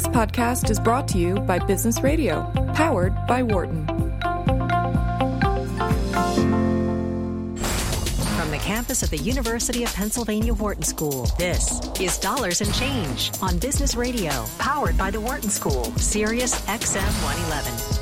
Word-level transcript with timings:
This 0.00 0.08
podcast 0.08 0.70
is 0.70 0.80
brought 0.80 1.06
to 1.08 1.18
you 1.18 1.34
by 1.40 1.58
Business 1.58 2.00
Radio, 2.00 2.50
powered 2.74 3.14
by 3.26 3.42
Wharton. 3.42 3.86
From 8.38 8.50
the 8.50 8.58
campus 8.62 9.02
of 9.02 9.10
the 9.10 9.18
University 9.18 9.84
of 9.84 9.92
Pennsylvania 9.92 10.54
Wharton 10.54 10.84
School, 10.84 11.26
this 11.38 11.82
is 12.00 12.16
Dollars 12.16 12.62
and 12.62 12.72
Change 12.72 13.30
on 13.42 13.58
Business 13.58 13.94
Radio, 13.94 14.46
powered 14.58 14.96
by 14.96 15.10
the 15.10 15.20
Wharton 15.20 15.50
School, 15.50 15.84
Sirius 15.98 16.58
XM 16.62 17.02
111. 17.22 17.99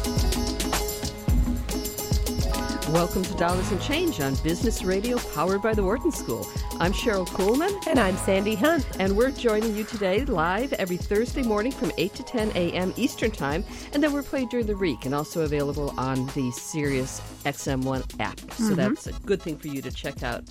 Welcome 2.92 3.22
to 3.24 3.34
Dollars 3.34 3.70
and 3.70 3.82
Change 3.82 4.18
on 4.20 4.34
Business 4.36 4.82
Radio, 4.82 5.18
powered 5.34 5.60
by 5.60 5.74
the 5.74 5.82
Wharton 5.82 6.10
School. 6.10 6.48
I'm 6.80 6.94
Cheryl 6.94 7.28
Kuhlman. 7.28 7.86
And 7.86 7.98
I'm 7.98 8.16
Sandy 8.16 8.54
Hunt. 8.54 8.88
And 8.98 9.14
we're 9.14 9.30
joining 9.30 9.76
you 9.76 9.84
today 9.84 10.24
live 10.24 10.72
every 10.72 10.96
Thursday 10.96 11.42
morning 11.42 11.70
from 11.70 11.92
8 11.98 12.14
to 12.14 12.22
10 12.22 12.52
a.m. 12.54 12.94
Eastern 12.96 13.30
Time. 13.30 13.62
And 13.92 14.02
then 14.02 14.14
we're 14.14 14.22
played 14.22 14.48
during 14.48 14.64
the 14.64 14.76
week 14.76 15.04
and 15.04 15.14
also 15.14 15.42
available 15.42 15.92
on 15.98 16.28
the 16.28 16.50
Sirius 16.50 17.20
XM1 17.44 18.20
app. 18.20 18.40
So 18.40 18.46
mm-hmm. 18.46 18.74
that's 18.76 19.06
a 19.06 19.12
good 19.12 19.42
thing 19.42 19.58
for 19.58 19.68
you 19.68 19.82
to 19.82 19.90
check 19.90 20.22
out. 20.22 20.44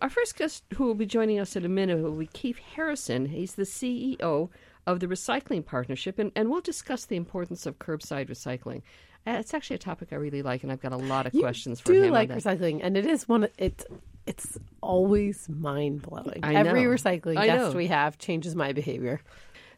Our 0.00 0.10
first 0.10 0.36
guest 0.36 0.62
who 0.74 0.84
will 0.84 0.94
be 0.94 1.06
joining 1.06 1.40
us 1.40 1.56
in 1.56 1.64
a 1.64 1.68
minute 1.68 1.98
will 1.98 2.12
be 2.12 2.28
Keefe 2.28 2.58
Harrison. 2.58 3.26
He's 3.26 3.56
the 3.56 3.64
CEO 3.64 4.48
of 4.86 5.00
the 5.00 5.06
Recycling 5.06 5.64
Partnership, 5.64 6.18
and, 6.18 6.30
and 6.36 6.50
we'll 6.50 6.60
discuss 6.60 7.04
the 7.04 7.16
importance 7.16 7.66
of 7.66 7.78
curbside 7.78 8.28
recycling. 8.28 8.82
Uh, 9.26 9.32
it's 9.32 9.54
actually 9.54 9.76
a 9.76 9.80
topic 9.80 10.08
I 10.12 10.16
really 10.16 10.42
like, 10.42 10.62
and 10.62 10.72
I've 10.72 10.80
got 10.80 10.92
a 10.92 10.96
lot 10.96 11.26
of 11.26 11.34
you 11.34 11.40
questions 11.40 11.80
for 11.80 11.92
him. 11.92 12.02
do 12.02 12.10
like 12.10 12.30
recycling, 12.30 12.80
and 12.82 12.96
it 12.96 13.06
is 13.06 13.28
one. 13.28 13.48
It's 13.56 13.84
it's 14.26 14.58
always 14.80 15.48
mind 15.48 16.02
blowing. 16.02 16.40
Every 16.42 16.82
recycling 16.82 17.36
I 17.36 17.46
guest 17.46 17.72
know. 17.72 17.76
we 17.76 17.88
have 17.88 18.18
changes 18.18 18.54
my 18.54 18.72
behavior. 18.72 19.20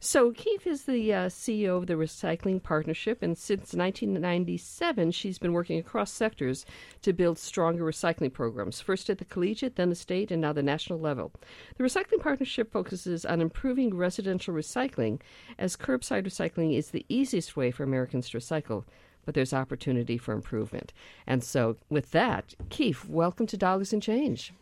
So 0.01 0.33
Keefe 0.33 0.67
is 0.67 0.83
the 0.83 1.15
uh, 1.15 1.27
CEO 1.29 1.79
of 1.79 1.87
the 1.87 1.95
Recycling 1.95 2.62
Partnership, 2.62 3.22
and 3.22 3.39
since 3.39 3.72
1997, 3.72 5.12
she's 5.12 5.39
been 5.39 5.55
working 5.55 5.78
across 5.78 6.12
sectors 6.12 6.67
to 7.00 7.15
build 7.15 7.39
stronger 7.39 7.84
recycling 7.84 8.31
programs, 8.31 8.83
first 8.83 9.09
at 9.09 9.17
the 9.17 9.25
collegiate, 9.25 9.77
then 9.77 9.89
the 9.89 9.95
state, 9.95 10.31
and 10.31 10.42
now 10.42 10.53
the 10.53 10.62
national 10.62 11.00
level. 11.00 11.33
The 11.78 11.84
Recycling 11.84 12.20
Partnership 12.20 12.70
focuses 12.70 13.25
on 13.25 13.41
improving 13.41 13.97
residential 13.97 14.53
recycling, 14.53 15.22
as 15.59 15.75
curbside 15.75 16.27
recycling 16.27 16.77
is 16.77 16.91
the 16.91 17.06
easiest 17.09 17.56
way 17.56 17.70
for 17.70 17.83
Americans 17.83 18.28
to 18.28 18.37
recycle 18.37 18.84
but 19.25 19.34
there's 19.34 19.53
opportunity 19.53 20.19
for 20.19 20.33
improvement. 20.33 20.92
And 21.27 21.42
so, 21.42 21.77
with 21.89 22.11
that, 22.12 22.55
Keefe, 22.70 23.08
welcome 23.08 23.47
to 23.47 23.56
Dollars 23.56 23.92
and 23.92 24.03
Change. 24.03 24.53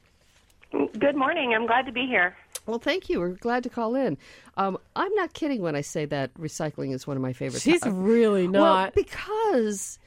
Good 0.99 1.17
morning. 1.17 1.53
I'm 1.55 1.67
glad 1.67 1.85
to 1.87 1.93
be 1.93 2.07
here. 2.07 2.35
Well, 2.67 2.79
thank 2.79 3.11
you. 3.11 3.21
We're 3.21 3.31
glad 3.31 3.63
to 3.65 3.69
call 3.69 3.95
in. 3.95 4.17
Um, 4.57 4.79
I'm 4.97 5.13
not 5.15 5.35
kidding 5.35 5.61
when 5.61 5.75
I 5.77 5.81
say 5.81 6.05
that 6.07 6.33
recycling 6.35 6.95
is 6.95 7.07
one 7.07 7.17
of 7.17 7.23
my 7.23 7.33
favorite. 7.33 7.61
She's 7.61 7.83
to- 7.83 7.91
really 7.91 8.47
not. 8.49 8.95
Well, 8.97 9.05
because 9.05 9.99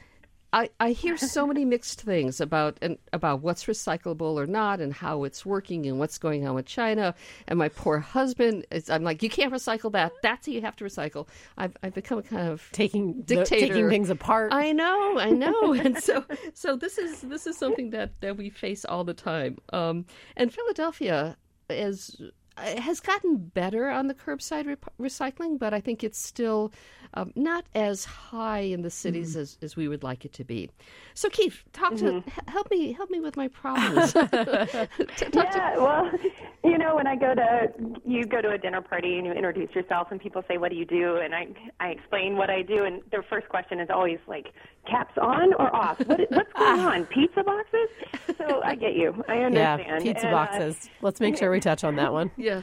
I, 0.56 0.70
I 0.80 0.92
hear 0.92 1.18
so 1.18 1.46
many 1.46 1.66
mixed 1.76 2.02
things 2.02 2.40
about 2.40 2.78
and 2.82 2.98
about 3.12 3.42
what's 3.42 3.66
recyclable 3.66 4.36
or 4.36 4.48
not 4.48 4.80
and 4.80 4.94
how 4.94 5.26
it's 5.26 5.46
working 5.46 5.86
and 5.86 6.00
what's 6.00 6.18
going 6.18 6.48
on 6.48 6.56
with 6.56 6.66
China. 6.66 7.14
And 7.50 7.60
my 7.60 7.68
poor 7.68 8.00
husband, 8.00 8.66
is, 8.72 8.90
I'm 8.90 9.04
like, 9.04 9.22
you 9.22 9.30
can't 9.30 9.52
recycle 9.52 9.92
that. 9.92 10.14
That's 10.24 10.48
what 10.48 10.54
you 10.54 10.62
have 10.62 10.78
to 10.78 10.86
recycle. 10.86 11.28
I've, 11.58 11.76
I've 11.84 11.94
become 11.94 12.20
a 12.20 12.24
kind 12.24 12.48
of 12.48 12.70
taking 12.72 13.22
dictator, 13.24 13.44
the, 13.44 13.68
taking 13.68 13.90
things 13.90 14.10
apart. 14.10 14.54
I 14.54 14.72
know, 14.72 15.20
I 15.20 15.32
know. 15.32 15.74
and 15.86 16.02
so 16.02 16.24
so 16.54 16.78
this 16.78 16.98
is 16.98 17.22
this 17.22 17.46
is 17.48 17.58
something 17.58 17.90
that 17.90 18.22
that 18.22 18.38
we 18.38 18.50
face 18.50 18.86
all 18.86 19.04
the 19.04 19.14
time. 19.14 19.58
Um, 19.74 20.06
and 20.38 20.54
Philadelphia 20.54 21.36
is 22.64 22.80
has 22.80 23.00
gotten 23.00 23.38
better 23.38 23.90
on 23.90 24.08
the 24.08 24.14
curbside 24.14 24.66
re- 24.66 25.08
recycling, 25.08 25.60
but 25.60 25.74
I 25.74 25.82
think 25.82 26.04
it's 26.04 26.18
still 26.18 26.72
um, 27.14 27.32
not 27.36 27.66
as 27.76 28.06
high 28.06 28.60
in 28.60 28.82
the 28.82 28.90
cities 28.90 29.32
mm-hmm. 29.32 29.42
as, 29.42 29.58
as 29.62 29.76
we 29.76 29.88
would 29.88 30.04
like 30.04 30.26
it 30.26 30.34
to 30.34 30.44
be. 30.44 30.70
So, 31.14 31.30
Keefe, 31.30 31.64
talk 31.74 31.94
mm-hmm. 31.94 32.30
to 32.30 32.52
help 32.52 32.72
me 32.72 32.94
help 32.94 33.10
me 33.10 33.20
with 33.20 33.38
my 33.38 33.48
problems. 33.62 34.16
yeah, 34.34 34.88
to... 35.34 35.74
well, 35.78 36.12
you 36.64 36.78
know, 36.78 36.96
when 36.96 37.08
I 37.08 37.16
go 37.16 37.36
to 37.36 37.74
you 38.06 38.26
go 38.26 38.42
to 38.42 38.52
a 38.52 38.58
dinner 38.58 38.82
party 38.82 39.18
and 39.18 39.26
you 39.26 39.34
introduce 39.34 39.74
yourself, 39.76 40.10
and 40.12 40.20
people 40.20 40.44
say, 40.48 40.58
"What 40.58 40.72
do 40.72 40.78
you 40.78 40.86
do?" 40.86 41.18
and 41.18 41.36
I 41.36 41.48
I 41.80 41.90
explain 41.90 42.38
what 42.38 42.50
I 42.50 42.62
do, 42.62 42.86
and 42.86 43.02
their 43.12 43.24
first 43.24 43.50
question 43.50 43.80
is 43.80 43.90
always 43.90 44.20
like, 44.28 44.54
"Caps 44.86 45.18
on 45.18 45.54
or 45.56 45.76
off? 45.76 46.00
What, 46.06 46.20
what's 46.30 46.54
going 46.54 46.80
on? 46.80 47.06
Pizza 47.06 47.44
boxes?" 47.44 47.90
So 48.38 48.62
I 48.64 48.76
get 48.76 48.96
you. 48.96 49.24
I 49.28 49.38
understand. 49.40 49.82
Yeah, 49.88 50.00
pizza 50.00 50.28
and, 50.28 50.36
uh, 50.36 50.46
boxes. 50.46 50.76
Uh, 50.86 50.90
Let's 51.02 51.20
make 51.20 51.38
sure 51.38 51.52
we 51.52 51.60
touch 51.60 51.84
on 51.84 51.96
that 51.96 52.12
one. 52.14 52.32
Yeah. 52.38 52.62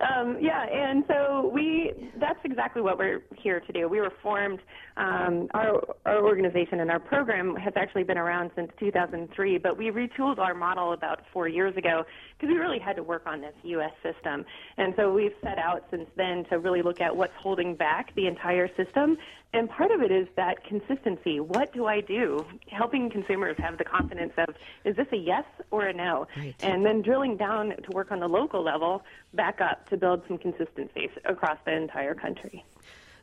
Um, 0.00 0.36
yeah, 0.40 0.66
and 0.66 1.04
so 1.08 1.50
we 1.52 2.10
that's 2.18 2.38
exactly 2.44 2.82
what 2.82 2.98
we're 2.98 3.22
here 3.36 3.60
to 3.60 3.72
do. 3.72 3.88
We 3.88 4.00
were 4.00 4.12
formed, 4.22 4.60
um, 4.96 5.48
our, 5.54 5.82
our 6.04 6.24
organization 6.24 6.80
and 6.80 6.90
our 6.90 6.98
program 6.98 7.56
has 7.56 7.72
actually 7.76 8.04
been 8.04 8.18
around 8.18 8.50
since 8.56 8.70
2003, 8.78 9.58
but 9.58 9.76
we 9.76 9.90
retooled 9.90 10.38
our 10.38 10.54
model 10.54 10.92
about 10.92 11.22
four 11.32 11.48
years 11.48 11.76
ago 11.76 12.04
because 12.38 12.52
we 12.52 12.58
really 12.58 12.78
had 12.78 12.96
to 12.96 13.02
work 13.02 13.22
on 13.26 13.40
this 13.40 13.54
U.S. 13.62 13.92
system. 14.02 14.44
And 14.76 14.94
so 14.96 15.12
we've 15.12 15.34
set 15.42 15.58
out 15.58 15.84
since 15.90 16.08
then 16.16 16.44
to 16.50 16.58
really 16.58 16.82
look 16.82 17.00
at 17.00 17.14
what's 17.14 17.34
holding 17.38 17.74
back 17.74 18.14
the 18.14 18.26
entire 18.26 18.68
system. 18.76 19.16
And 19.52 19.70
part 19.70 19.90
of 19.90 20.02
it 20.02 20.10
is 20.10 20.28
that 20.36 20.64
consistency. 20.64 21.40
What 21.40 21.72
do 21.72 21.86
I 21.86 22.00
do? 22.00 22.44
Helping 22.68 23.08
consumers 23.08 23.56
have 23.58 23.78
the 23.78 23.84
confidence 23.84 24.32
of, 24.36 24.54
is 24.84 24.96
this 24.96 25.06
a 25.12 25.16
yes 25.16 25.44
or 25.70 25.86
a 25.86 25.92
no? 25.92 26.26
Right. 26.36 26.54
And 26.60 26.84
then 26.84 27.00
drilling 27.00 27.36
down 27.36 27.70
to 27.70 27.90
work 27.92 28.12
on 28.12 28.20
the 28.20 28.28
local 28.28 28.62
level 28.62 29.02
back 29.34 29.60
up 29.60 29.88
to 29.88 29.96
build 29.96 30.22
some 30.28 30.36
consistency 30.36 31.08
across 31.24 31.58
the 31.64 31.74
entire 31.74 32.14
country. 32.14 32.64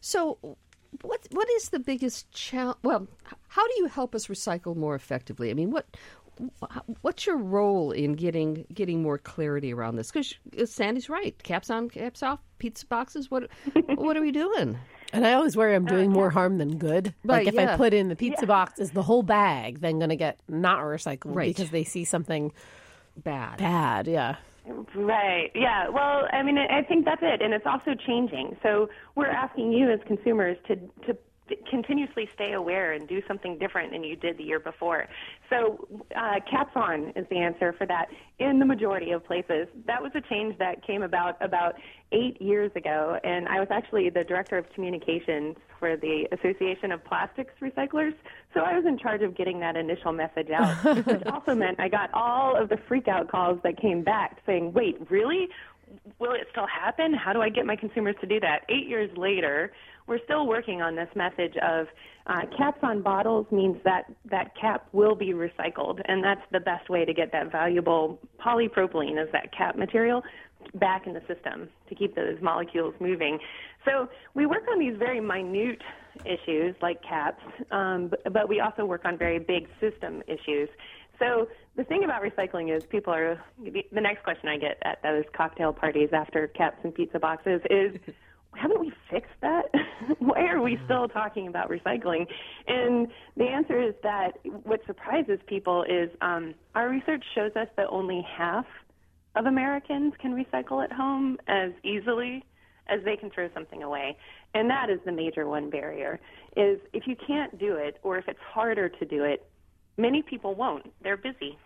So, 0.01 0.57
what 1.01 1.27
what 1.31 1.49
is 1.51 1.69
the 1.69 1.79
biggest 1.79 2.31
challenge? 2.31 2.77
Well, 2.83 3.07
how 3.47 3.65
do 3.67 3.73
you 3.77 3.87
help 3.87 4.13
us 4.13 4.27
recycle 4.27 4.75
more 4.75 4.95
effectively? 4.95 5.49
I 5.49 5.53
mean, 5.53 5.71
what 5.71 5.85
what's 7.01 7.25
your 7.25 7.37
role 7.37 7.91
in 7.91 8.13
getting 8.13 8.65
getting 8.73 9.01
more 9.01 9.17
clarity 9.17 9.73
around 9.73 9.95
this? 9.95 10.11
Because 10.11 10.35
Sandy's 10.65 11.09
right, 11.09 11.41
caps 11.43 11.69
on, 11.69 11.89
caps 11.89 12.23
off, 12.23 12.39
pizza 12.59 12.85
boxes. 12.85 13.29
What 13.29 13.49
what 13.95 14.17
are 14.17 14.21
we 14.21 14.31
doing? 14.31 14.77
And 15.13 15.25
I 15.25 15.33
always 15.33 15.55
worry 15.55 15.75
I'm 15.75 15.85
uh, 15.85 15.89
doing 15.89 16.11
more 16.11 16.29
harm 16.29 16.57
than 16.57 16.77
good. 16.77 17.13
Right, 17.23 17.45
like 17.45 17.47
if 17.47 17.53
yeah. 17.53 17.73
I 17.73 17.77
put 17.77 17.93
in 17.93 18.09
the 18.09 18.15
pizza 18.15 18.41
yeah. 18.41 18.47
box 18.47 18.79
is 18.79 18.91
the 18.91 19.03
whole 19.03 19.23
bag, 19.23 19.79
then 19.79 19.99
going 19.99 20.09
to 20.09 20.15
get 20.15 20.39
not 20.49 20.79
recycled 20.79 21.35
right. 21.35 21.55
because 21.55 21.69
they 21.69 21.83
see 21.83 22.03
something 22.03 22.51
bad. 23.15 23.59
Bad, 23.59 24.07
yeah. 24.07 24.37
Right. 24.95 25.51
Yeah. 25.53 25.89
Well, 25.89 26.27
I 26.31 26.41
mean, 26.41 26.57
I 26.57 26.81
think 26.83 27.05
that's 27.05 27.21
it, 27.21 27.41
and 27.41 27.53
it's 27.53 27.65
also 27.65 27.93
changing. 27.95 28.57
So 28.63 28.89
we're 29.15 29.27
asking 29.27 29.73
you 29.73 29.91
as 29.91 29.99
consumers 30.07 30.57
to 30.67 30.75
to 31.05 31.17
continuously 31.69 32.29
stay 32.33 32.53
aware 32.53 32.93
and 32.93 33.07
do 33.07 33.21
something 33.27 33.57
different 33.57 33.91
than 33.91 34.03
you 34.03 34.15
did 34.15 34.37
the 34.37 34.43
year 34.43 34.59
before. 34.59 35.07
So, 35.49 35.87
uh, 36.15 36.39
caps 36.49 36.71
on 36.75 37.13
is 37.15 37.25
the 37.29 37.37
answer 37.37 37.73
for 37.73 37.85
that 37.87 38.07
in 38.39 38.59
the 38.59 38.65
majority 38.65 39.11
of 39.11 39.25
places. 39.25 39.67
That 39.85 40.01
was 40.01 40.11
a 40.15 40.21
change 40.21 40.57
that 40.59 40.85
came 40.85 41.03
about 41.03 41.37
about 41.41 41.75
eight 42.11 42.41
years 42.41 42.71
ago, 42.75 43.19
and 43.23 43.47
I 43.47 43.59
was 43.59 43.69
actually 43.71 44.09
the 44.09 44.23
director 44.23 44.57
of 44.57 44.69
communications 44.73 45.55
for 45.79 45.97
the 45.97 46.27
Association 46.31 46.91
of 46.91 47.03
Plastics 47.03 47.53
Recyclers. 47.61 48.13
So 48.53 48.61
I 48.61 48.75
was 48.77 48.85
in 48.85 48.97
charge 48.97 49.21
of 49.21 49.35
getting 49.35 49.59
that 49.59 49.75
initial 49.75 50.13
message 50.13 50.49
out, 50.49 51.05
which 51.05 51.23
also 51.25 51.55
meant 51.55 51.79
I 51.79 51.89
got 51.89 52.09
all 52.13 52.55
of 52.55 52.69
the 52.69 52.75
freakout 52.75 53.29
calls 53.29 53.59
that 53.63 53.79
came 53.79 54.03
back 54.03 54.39
saying, 54.45 54.73
"Wait, 54.73 54.97
really? 55.09 55.49
Will 56.19 56.33
it 56.33 56.47
still 56.51 56.67
happen? 56.67 57.13
How 57.13 57.33
do 57.33 57.41
I 57.41 57.49
get 57.49 57.65
my 57.65 57.75
consumers 57.75 58.15
to 58.21 58.27
do 58.27 58.39
that?" 58.39 58.63
Eight 58.69 58.87
years 58.87 59.15
later 59.17 59.71
we're 60.07 60.23
still 60.23 60.47
working 60.47 60.81
on 60.81 60.95
this 60.95 61.09
message 61.15 61.55
of 61.61 61.87
uh, 62.27 62.41
caps 62.57 62.79
on 62.83 63.01
bottles 63.01 63.45
means 63.51 63.77
that 63.83 64.05
that 64.25 64.53
cap 64.59 64.87
will 64.93 65.15
be 65.15 65.33
recycled, 65.33 66.01
and 66.05 66.23
that's 66.23 66.41
the 66.51 66.59
best 66.59 66.89
way 66.89 67.05
to 67.05 67.13
get 67.13 67.31
that 67.31 67.51
valuable 67.51 68.19
polypropylene 68.39 69.21
as 69.21 69.29
that 69.31 69.55
cap 69.55 69.75
material 69.75 70.23
back 70.75 71.07
in 71.07 71.13
the 71.13 71.21
system 71.27 71.67
to 71.89 71.95
keep 71.95 72.15
those 72.15 72.37
molecules 72.41 72.93
moving. 72.99 73.37
So 73.85 74.09
we 74.33 74.45
work 74.45 74.63
on 74.71 74.79
these 74.79 74.95
very 74.97 75.19
minute 75.19 75.81
issues 76.25 76.75
like 76.81 77.01
caps, 77.03 77.43
um, 77.71 78.07
but, 78.07 78.33
but 78.33 78.49
we 78.49 78.61
also 78.61 78.85
work 78.85 79.01
on 79.03 79.17
very 79.17 79.39
big 79.39 79.67
system 79.81 80.23
issues. 80.27 80.69
So 81.19 81.47
the 81.75 81.83
thing 81.83 82.03
about 82.03 82.23
recycling 82.23 82.75
is 82.75 82.83
people 82.85 83.13
are 83.13 83.41
the 83.61 84.01
next 84.01 84.23
question 84.23 84.47
I 84.49 84.57
get 84.57 84.77
at 84.83 85.01
those 85.03 85.23
cocktail 85.35 85.73
parties 85.73 86.09
after 86.13 86.47
caps 86.47 86.77
and 86.83 86.93
pizza 86.93 87.19
boxes 87.19 87.61
is 87.69 87.95
haven't 88.55 88.79
we 88.79 88.91
fixed 89.09 89.31
that? 89.41 89.65
Why 90.19 90.47
are 90.47 90.61
we 90.61 90.77
still 90.85 91.07
talking 91.07 91.47
about 91.47 91.69
recycling? 91.69 92.25
And 92.67 93.07
the 93.37 93.45
answer 93.45 93.81
is 93.81 93.93
that 94.03 94.31
what 94.63 94.81
surprises 94.85 95.39
people 95.47 95.83
is 95.83 96.09
um, 96.21 96.53
our 96.75 96.89
research 96.89 97.23
shows 97.35 97.51
us 97.55 97.67
that 97.77 97.87
only 97.89 98.25
half 98.37 98.65
of 99.35 99.45
Americans 99.45 100.13
can 100.19 100.33
recycle 100.33 100.83
at 100.83 100.91
home 100.91 101.37
as 101.47 101.71
easily 101.83 102.43
as 102.87 102.99
they 103.05 103.15
can 103.15 103.29
throw 103.29 103.49
something 103.53 103.83
away. 103.83 104.17
And 104.53 104.69
that 104.69 104.89
is 104.89 104.99
the 105.05 105.11
major 105.11 105.47
one 105.47 105.69
barrier 105.69 106.19
is 106.55 106.79
if 106.93 107.07
you 107.07 107.15
can't 107.27 107.57
do 107.57 107.75
it 107.75 107.97
or 108.03 108.17
if 108.17 108.27
it's 108.27 108.39
harder 108.39 108.89
to 108.89 109.05
do 109.05 109.23
it, 109.23 109.47
many 109.97 110.21
people 110.21 110.53
won't. 110.53 110.91
They're 111.01 111.17
busy. 111.17 111.57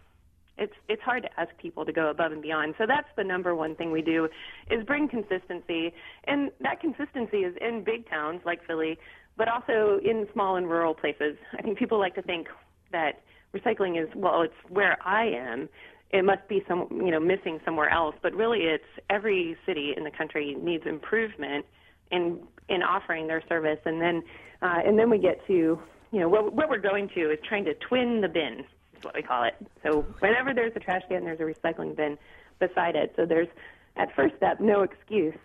It's 0.57 0.73
it's 0.87 1.01
hard 1.01 1.23
to 1.23 1.39
ask 1.39 1.55
people 1.57 1.85
to 1.85 1.91
go 1.91 2.09
above 2.09 2.31
and 2.31 2.41
beyond. 2.41 2.75
So 2.77 2.85
that's 2.87 3.07
the 3.15 3.23
number 3.23 3.55
one 3.55 3.75
thing 3.75 3.91
we 3.91 4.01
do 4.01 4.27
is 4.69 4.83
bring 4.85 5.07
consistency, 5.07 5.93
and 6.25 6.51
that 6.61 6.79
consistency 6.79 7.37
is 7.37 7.55
in 7.61 7.83
big 7.83 8.09
towns 8.09 8.41
like 8.45 8.65
Philly, 8.65 8.97
but 9.37 9.47
also 9.47 9.99
in 10.03 10.27
small 10.33 10.55
and 10.55 10.69
rural 10.69 10.93
places. 10.93 11.37
I 11.57 11.61
think 11.61 11.77
people 11.77 11.99
like 11.99 12.15
to 12.15 12.21
think 12.21 12.47
that 12.91 13.21
recycling 13.55 14.01
is 14.01 14.09
well, 14.15 14.41
it's 14.41 14.53
where 14.69 14.97
I 15.05 15.25
am. 15.25 15.69
It 16.11 16.23
must 16.23 16.47
be 16.47 16.63
some 16.67 16.87
you 16.91 17.11
know 17.11 17.19
missing 17.19 17.59
somewhere 17.65 17.89
else, 17.89 18.15
but 18.21 18.33
really 18.33 18.61
it's 18.61 18.83
every 19.09 19.57
city 19.65 19.93
in 19.95 20.03
the 20.03 20.11
country 20.11 20.55
needs 20.59 20.85
improvement 20.85 21.65
in 22.11 22.39
in 22.69 22.81
offering 22.81 23.27
their 23.27 23.43
service, 23.47 23.79
and 23.85 24.01
then 24.01 24.23
uh, 24.61 24.79
and 24.85 24.97
then 24.97 25.09
we 25.09 25.19
get 25.19 25.45
to 25.47 25.79
you 26.11 26.19
know 26.19 26.29
what, 26.29 26.53
what 26.53 26.69
we're 26.69 26.79
going 26.79 27.09
to 27.15 27.31
is 27.31 27.39
trying 27.47 27.65
to 27.65 27.73
twin 27.75 28.21
the 28.21 28.29
bin 28.29 28.63
is 28.97 29.03
what 29.03 29.15
we 29.15 29.21
call 29.21 29.43
it. 29.43 29.55
So 29.83 30.01
whenever 30.19 30.53
there's 30.53 30.73
a 30.75 30.79
trash 30.79 31.03
can, 31.09 31.23
there's 31.23 31.39
a 31.39 31.43
recycling 31.43 31.95
bin 31.95 32.17
beside 32.59 32.95
it. 32.95 33.13
So 33.15 33.25
there's, 33.25 33.47
at 33.95 34.13
first 34.15 34.35
step, 34.37 34.59
no 34.59 34.81
excuse. 34.81 35.37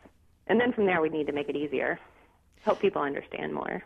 And 0.46 0.60
then 0.60 0.72
from 0.72 0.86
there, 0.86 1.00
we 1.00 1.08
need 1.08 1.26
to 1.26 1.32
make 1.32 1.48
it 1.48 1.56
easier, 1.56 1.98
help 2.62 2.80
people 2.80 3.02
understand 3.02 3.54
more. 3.54 3.82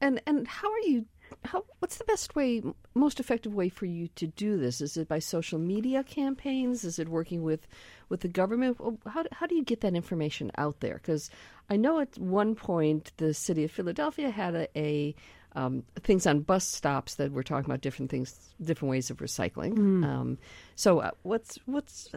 And 0.00 0.20
and 0.26 0.48
how 0.48 0.70
are 0.70 0.78
you? 0.80 1.04
How 1.44 1.64
what's 1.78 1.98
the 1.98 2.04
best 2.04 2.34
way, 2.34 2.62
most 2.94 3.20
effective 3.20 3.54
way 3.54 3.68
for 3.68 3.86
you 3.86 4.08
to 4.16 4.26
do 4.26 4.56
this? 4.56 4.80
Is 4.80 4.96
it 4.96 5.08
by 5.08 5.18
social 5.18 5.58
media 5.58 6.02
campaigns? 6.02 6.84
Is 6.84 6.98
it 6.98 7.08
working 7.08 7.42
with 7.42 7.66
with 8.08 8.20
the 8.20 8.28
government? 8.28 8.78
How 9.06 9.24
how 9.32 9.46
do 9.46 9.54
you 9.54 9.62
get 9.62 9.82
that 9.82 9.94
information 9.94 10.50
out 10.56 10.80
there? 10.80 10.94
Because 10.94 11.30
I 11.68 11.76
know 11.76 12.00
at 12.00 12.18
one 12.18 12.54
point 12.54 13.12
the 13.18 13.34
city 13.34 13.64
of 13.64 13.70
Philadelphia 13.70 14.30
had 14.30 14.54
a, 14.54 14.78
a 14.78 15.14
um, 15.54 15.82
things 16.02 16.26
on 16.26 16.40
bus 16.40 16.64
stops 16.64 17.16
that 17.16 17.32
we're 17.32 17.42
talking 17.42 17.64
about 17.70 17.80
different 17.80 18.10
things, 18.10 18.34
different 18.62 18.90
ways 18.90 19.10
of 19.10 19.18
recycling. 19.18 19.74
Mm. 19.74 20.04
Um, 20.04 20.38
so, 20.76 21.00
uh, 21.00 21.10
what's 21.22 21.58
what's 21.66 22.10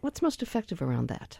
what's 0.00 0.22
most 0.22 0.42
effective 0.42 0.82
around 0.82 1.08
that? 1.08 1.38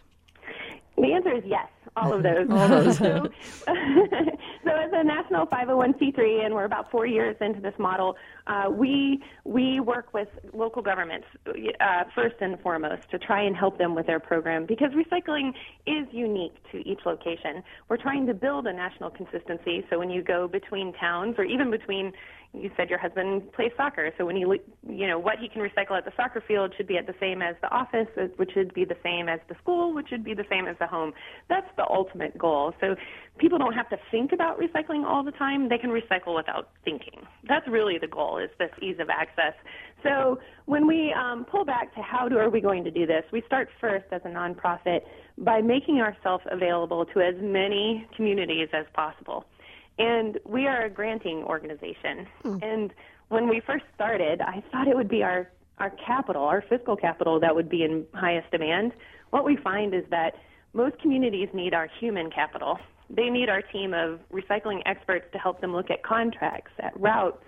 The 0.96 1.12
answer 1.12 1.34
is 1.34 1.44
yes, 1.46 1.68
all 1.96 2.12
of 2.12 2.22
those. 2.24 2.48
all 2.50 2.68
those. 2.68 2.98
so, 2.98 3.28
so, 4.72 4.78
as 4.78 4.90
a 4.94 5.04
national 5.04 5.46
501c3, 5.48 6.46
and 6.46 6.54
we're 6.54 6.64
about 6.64 6.90
four 6.90 7.04
years 7.04 7.36
into 7.42 7.60
this 7.60 7.74
model, 7.78 8.16
uh, 8.46 8.70
we 8.70 9.22
we 9.44 9.80
work 9.80 10.14
with 10.14 10.28
local 10.54 10.80
governments 10.80 11.26
uh, 11.46 12.04
first 12.14 12.36
and 12.40 12.58
foremost 12.60 13.10
to 13.10 13.18
try 13.18 13.42
and 13.42 13.54
help 13.54 13.76
them 13.76 13.94
with 13.94 14.06
their 14.06 14.18
program 14.18 14.64
because 14.64 14.90
recycling 14.92 15.50
is 15.86 16.06
unique 16.10 16.54
to 16.70 16.78
each 16.88 17.00
location. 17.04 17.62
We're 17.90 17.98
trying 17.98 18.26
to 18.28 18.34
build 18.34 18.66
a 18.66 18.72
national 18.72 19.10
consistency. 19.10 19.84
So 19.90 19.98
when 19.98 20.08
you 20.08 20.22
go 20.22 20.48
between 20.48 20.94
towns, 20.94 21.34
or 21.36 21.44
even 21.44 21.70
between 21.70 22.12
you 22.54 22.70
said 22.76 22.90
your 22.90 22.98
husband 22.98 23.50
plays 23.52 23.72
soccer, 23.76 24.12
so 24.18 24.26
when 24.26 24.36
you 24.36 24.58
you 24.86 25.06
know 25.06 25.18
what 25.18 25.38
he 25.38 25.48
can 25.48 25.62
recycle 25.62 25.96
at 25.96 26.04
the 26.04 26.12
soccer 26.16 26.42
field 26.46 26.74
should 26.76 26.86
be 26.86 26.98
at 26.98 27.06
the 27.06 27.14
same 27.18 27.40
as 27.40 27.56
the 27.62 27.70
office, 27.70 28.08
which 28.36 28.50
should 28.52 28.74
be 28.74 28.84
the 28.84 28.96
same 29.02 29.28
as 29.28 29.40
the 29.48 29.54
school, 29.62 29.94
which 29.94 30.08
should 30.08 30.22
be 30.22 30.34
the 30.34 30.44
same 30.50 30.66
as 30.66 30.76
the 30.78 30.86
home. 30.86 31.14
That's 31.48 31.66
the 31.76 31.86
ultimate 31.88 32.36
goal. 32.36 32.74
So 32.80 32.94
people 33.38 33.56
don't 33.56 33.72
have 33.72 33.88
to 33.88 33.96
think 34.10 34.32
about 34.32 34.60
recycling 34.60 35.04
all 35.04 35.24
the 35.24 35.32
time; 35.32 35.70
they 35.70 35.78
can 35.78 35.90
recycle 35.90 36.36
without 36.36 36.70
thinking. 36.84 37.26
That's 37.48 37.66
really 37.68 37.96
the 37.98 38.08
goal: 38.08 38.36
is 38.36 38.50
this 38.58 38.70
ease 38.82 38.96
of 39.00 39.08
access. 39.08 39.54
So 40.02 40.38
when 40.66 40.86
we 40.86 41.12
um, 41.12 41.46
pull 41.50 41.64
back 41.64 41.94
to 41.94 42.02
how 42.02 42.28
do, 42.28 42.36
are 42.36 42.50
we 42.50 42.60
going 42.60 42.84
to 42.84 42.90
do 42.90 43.06
this, 43.06 43.24
we 43.32 43.42
start 43.46 43.68
first 43.80 44.06
as 44.12 44.20
a 44.24 44.28
nonprofit 44.28 45.00
by 45.38 45.60
making 45.60 46.00
ourselves 46.00 46.44
available 46.50 47.06
to 47.06 47.20
as 47.20 47.34
many 47.40 48.06
communities 48.14 48.68
as 48.72 48.84
possible. 48.92 49.46
And 49.98 50.38
we 50.44 50.66
are 50.66 50.84
a 50.84 50.90
granting 50.90 51.44
organization. 51.44 52.26
Mm. 52.44 52.62
And 52.62 52.94
when 53.28 53.48
we 53.48 53.60
first 53.60 53.84
started, 53.94 54.40
I 54.40 54.62
thought 54.70 54.88
it 54.88 54.96
would 54.96 55.08
be 55.08 55.22
our, 55.22 55.50
our 55.78 55.90
capital, 55.90 56.42
our 56.44 56.62
fiscal 56.68 56.96
capital, 56.96 57.40
that 57.40 57.54
would 57.54 57.68
be 57.68 57.82
in 57.82 58.06
highest 58.14 58.50
demand. 58.50 58.92
What 59.30 59.44
we 59.44 59.56
find 59.56 59.94
is 59.94 60.04
that 60.10 60.34
most 60.72 60.98
communities 61.00 61.48
need 61.52 61.74
our 61.74 61.88
human 62.00 62.30
capital. 62.30 62.78
They 63.10 63.28
need 63.28 63.48
our 63.48 63.60
team 63.60 63.92
of 63.92 64.20
recycling 64.32 64.80
experts 64.86 65.26
to 65.32 65.38
help 65.38 65.60
them 65.60 65.72
look 65.74 65.90
at 65.90 66.02
contracts, 66.02 66.72
at 66.78 66.98
routes, 66.98 67.44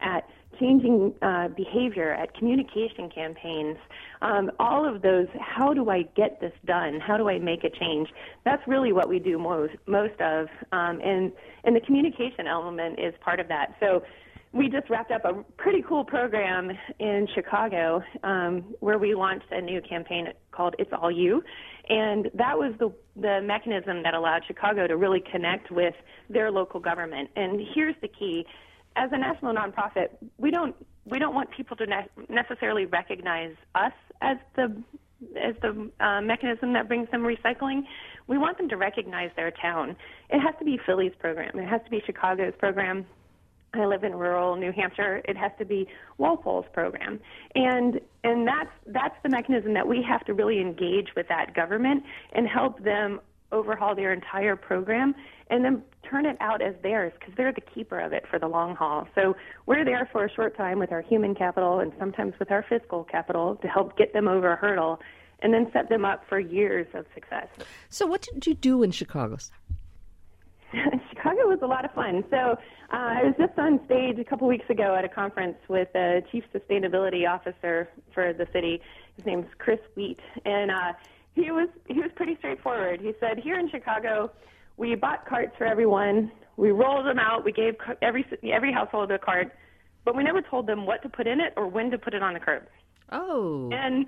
at 0.00 0.28
changing 0.58 1.14
uh, 1.22 1.48
behavior, 1.48 2.12
at 2.12 2.34
communication 2.34 3.10
campaigns, 3.14 3.76
um, 4.22 4.50
all 4.58 4.84
of 4.84 5.02
those. 5.02 5.26
How 5.40 5.72
do 5.72 5.90
I 5.90 6.02
get 6.16 6.40
this 6.40 6.52
done? 6.64 7.00
How 7.00 7.16
do 7.16 7.28
I 7.28 7.38
make 7.38 7.64
a 7.64 7.70
change? 7.70 8.08
That's 8.44 8.62
really 8.66 8.92
what 8.92 9.08
we 9.08 9.18
do 9.18 9.38
most 9.38 9.74
most 9.86 10.20
of, 10.20 10.48
um, 10.72 11.00
and 11.02 11.32
and 11.64 11.76
the 11.76 11.80
communication 11.80 12.46
element 12.46 12.98
is 12.98 13.14
part 13.20 13.40
of 13.40 13.48
that. 13.48 13.74
So. 13.80 14.02
We 14.50 14.70
just 14.70 14.88
wrapped 14.88 15.10
up 15.10 15.26
a 15.26 15.44
pretty 15.58 15.84
cool 15.86 16.04
program 16.04 16.70
in 16.98 17.28
Chicago 17.34 18.02
um, 18.22 18.74
where 18.80 18.96
we 18.96 19.14
launched 19.14 19.44
a 19.50 19.60
new 19.60 19.82
campaign 19.82 20.28
called 20.52 20.74
"It's 20.78 20.90
All 20.90 21.10
You," 21.10 21.42
and 21.90 22.30
that 22.32 22.56
was 22.56 22.72
the 22.78 22.90
the 23.14 23.42
mechanism 23.44 24.02
that 24.04 24.14
allowed 24.14 24.42
Chicago 24.46 24.86
to 24.86 24.96
really 24.96 25.22
connect 25.30 25.70
with 25.70 25.92
their 26.30 26.50
local 26.50 26.80
government. 26.80 27.28
And 27.36 27.60
here's 27.74 27.94
the 28.00 28.08
key: 28.08 28.46
as 28.98 29.10
a 29.12 29.18
national 29.18 29.54
nonprofit, 29.54 30.08
we 30.38 30.50
don't 30.50 30.74
we 31.06 31.18
don't 31.18 31.34
want 31.34 31.50
people 31.50 31.76
to 31.76 31.86
ne- 31.86 32.24
necessarily 32.28 32.84
recognize 32.84 33.54
us 33.74 33.92
as 34.20 34.36
the 34.56 34.82
as 35.40 35.54
the 35.62 35.90
uh, 36.00 36.20
mechanism 36.20 36.72
that 36.74 36.86
brings 36.88 37.10
them 37.10 37.22
recycling. 37.22 37.82
We 38.26 38.38
want 38.38 38.58
them 38.58 38.68
to 38.68 38.76
recognize 38.76 39.30
their 39.36 39.50
town. 39.50 39.96
It 40.30 40.40
has 40.40 40.54
to 40.58 40.64
be 40.64 40.78
Philly's 40.84 41.12
program. 41.18 41.58
It 41.58 41.68
has 41.68 41.80
to 41.84 41.90
be 41.90 42.02
Chicago's 42.04 42.52
program. 42.58 43.06
I 43.74 43.84
live 43.84 44.02
in 44.02 44.14
rural 44.14 44.56
New 44.56 44.72
Hampshire. 44.72 45.20
It 45.26 45.36
has 45.36 45.52
to 45.58 45.64
be 45.64 45.86
Walpole's 46.16 46.66
program, 46.72 47.20
and 47.54 48.00
and 48.24 48.46
that's 48.46 48.70
that's 48.86 49.16
the 49.22 49.28
mechanism 49.28 49.74
that 49.74 49.86
we 49.86 50.02
have 50.02 50.24
to 50.26 50.34
really 50.34 50.60
engage 50.60 51.08
with 51.14 51.28
that 51.28 51.54
government 51.54 52.02
and 52.32 52.48
help 52.48 52.82
them 52.82 53.20
overhaul 53.52 53.94
their 53.94 54.12
entire 54.12 54.56
program 54.56 55.14
and 55.50 55.64
then 55.64 55.82
turn 56.08 56.26
it 56.26 56.36
out 56.40 56.62
as 56.62 56.74
theirs 56.82 57.12
because 57.18 57.34
they're 57.36 57.52
the 57.52 57.60
keeper 57.60 57.98
of 57.98 58.12
it 58.12 58.24
for 58.30 58.38
the 58.38 58.46
long 58.46 58.74
haul. 58.76 59.06
So 59.14 59.36
we're 59.66 59.84
there 59.84 60.08
for 60.12 60.24
a 60.24 60.30
short 60.30 60.56
time 60.56 60.78
with 60.78 60.92
our 60.92 61.02
human 61.02 61.34
capital 61.34 61.80
and 61.80 61.92
sometimes 61.98 62.34
with 62.38 62.50
our 62.50 62.64
fiscal 62.68 63.04
capital 63.04 63.56
to 63.56 63.68
help 63.68 63.96
get 63.96 64.12
them 64.12 64.28
over 64.28 64.52
a 64.52 64.56
hurdle 64.56 65.00
and 65.40 65.54
then 65.54 65.70
set 65.72 65.88
them 65.88 66.04
up 66.04 66.24
for 66.28 66.40
years 66.40 66.86
of 66.94 67.06
success. 67.14 67.48
So 67.88 68.06
what 68.06 68.22
did 68.22 68.46
you 68.46 68.54
do 68.54 68.82
in 68.82 68.90
Chicago? 68.90 69.38
Chicago 71.08 71.48
was 71.48 71.60
a 71.62 71.66
lot 71.66 71.84
of 71.84 71.92
fun. 71.92 72.24
So 72.30 72.36
uh, 72.36 72.56
I 72.92 73.22
was 73.22 73.34
just 73.38 73.58
on 73.58 73.80
stage 73.86 74.18
a 74.18 74.24
couple 74.24 74.46
weeks 74.48 74.68
ago 74.68 74.94
at 74.96 75.04
a 75.04 75.08
conference 75.08 75.56
with 75.68 75.88
a 75.94 76.22
chief 76.30 76.44
sustainability 76.54 77.28
officer 77.28 77.88
for 78.12 78.32
the 78.32 78.46
city. 78.52 78.80
His 79.16 79.26
name's 79.26 79.46
Chris 79.58 79.80
Wheat, 79.94 80.20
and 80.44 80.70
uh, 80.70 80.92
he 81.38 81.50
was 81.50 81.68
he 81.86 81.94
was 81.94 82.10
pretty 82.16 82.36
straightforward. 82.38 83.00
He 83.00 83.12
said, 83.20 83.38
"Here 83.38 83.58
in 83.58 83.70
Chicago, 83.70 84.30
we 84.76 84.94
bought 84.94 85.26
carts 85.26 85.52
for 85.56 85.64
everyone. 85.64 86.32
We 86.56 86.70
rolled 86.70 87.06
them 87.06 87.18
out. 87.18 87.44
We 87.44 87.52
gave 87.52 87.74
every 88.02 88.26
every 88.42 88.72
household 88.72 89.10
a 89.12 89.18
cart, 89.18 89.52
but 90.04 90.16
we 90.16 90.24
never 90.24 90.42
told 90.42 90.66
them 90.66 90.86
what 90.86 91.02
to 91.02 91.08
put 91.08 91.26
in 91.26 91.40
it 91.40 91.52
or 91.56 91.68
when 91.68 91.90
to 91.90 91.98
put 91.98 92.14
it 92.14 92.22
on 92.22 92.34
the 92.34 92.40
curb. 92.40 92.64
Oh. 93.10 93.70
And 93.72 94.06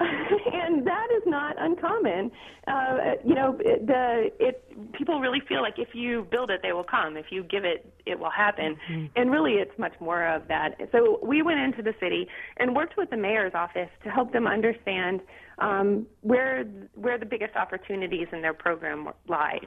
and 0.52 0.86
that 0.86 1.08
is 1.14 1.22
not 1.26 1.56
uncommon. 1.58 2.30
Uh, 2.66 2.96
you 3.22 3.34
know, 3.34 3.58
it, 3.60 3.86
the 3.86 4.30
it 4.38 4.64
people 4.92 5.20
really 5.20 5.40
feel 5.46 5.60
like 5.60 5.74
if 5.78 5.94
you 5.94 6.26
build 6.30 6.50
it, 6.50 6.60
they 6.62 6.72
will 6.72 6.84
come. 6.84 7.18
If 7.18 7.26
you 7.30 7.42
give 7.42 7.64
it, 7.64 7.92
it 8.06 8.18
will 8.18 8.30
happen. 8.30 8.76
Mm-hmm. 8.90 9.06
And 9.16 9.30
really, 9.30 9.54
it's 9.54 9.78
much 9.78 9.92
more 10.00 10.26
of 10.26 10.48
that. 10.48 10.76
So 10.90 11.18
we 11.22 11.42
went 11.42 11.60
into 11.60 11.82
the 11.82 11.92
city 12.00 12.28
and 12.56 12.74
worked 12.74 12.96
with 12.96 13.10
the 13.10 13.18
mayor's 13.18 13.52
office 13.54 13.90
to 14.04 14.10
help 14.10 14.32
them 14.32 14.46
understand 14.46 15.20
um, 15.58 16.06
where 16.22 16.64
where 16.94 17.18
the 17.18 17.26
biggest 17.26 17.54
opportunities 17.54 18.28
in 18.32 18.40
their 18.40 18.54
program 18.54 19.08
lie 19.28 19.58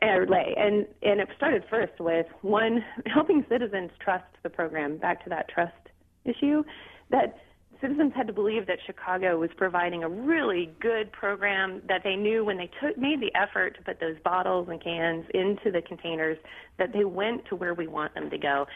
or 0.00 0.26
lay. 0.26 0.54
And 0.56 0.86
and 1.02 1.20
it 1.20 1.28
started 1.36 1.64
first 1.68 2.00
with 2.00 2.26
one 2.40 2.82
helping 3.06 3.44
citizens 3.50 3.90
trust 4.00 4.24
the 4.42 4.48
program. 4.48 4.96
Back 4.96 5.22
to 5.24 5.30
that 5.30 5.48
trust 5.50 5.74
issue, 6.24 6.64
that 7.10 7.36
citizens 7.84 8.12
had 8.16 8.26
to 8.26 8.32
believe 8.32 8.66
that 8.66 8.78
Chicago 8.86 9.38
was 9.38 9.50
providing 9.56 10.02
a 10.02 10.08
really 10.08 10.72
good 10.80 11.12
program 11.12 11.82
that 11.86 12.00
they 12.02 12.16
knew 12.16 12.44
when 12.44 12.56
they 12.56 12.70
took 12.80 12.96
made 12.96 13.20
the 13.20 13.30
effort 13.34 13.76
to 13.76 13.82
put 13.82 14.00
those 14.00 14.16
bottles 14.24 14.68
and 14.70 14.82
cans 14.82 15.26
into 15.34 15.70
the 15.70 15.82
containers 15.82 16.38
that 16.78 16.92
they 16.94 17.04
went 17.04 17.44
to 17.46 17.56
where 17.56 17.74
we 17.74 17.86
want 17.86 18.14
them 18.14 18.30
to 18.30 18.38
go. 18.38 18.66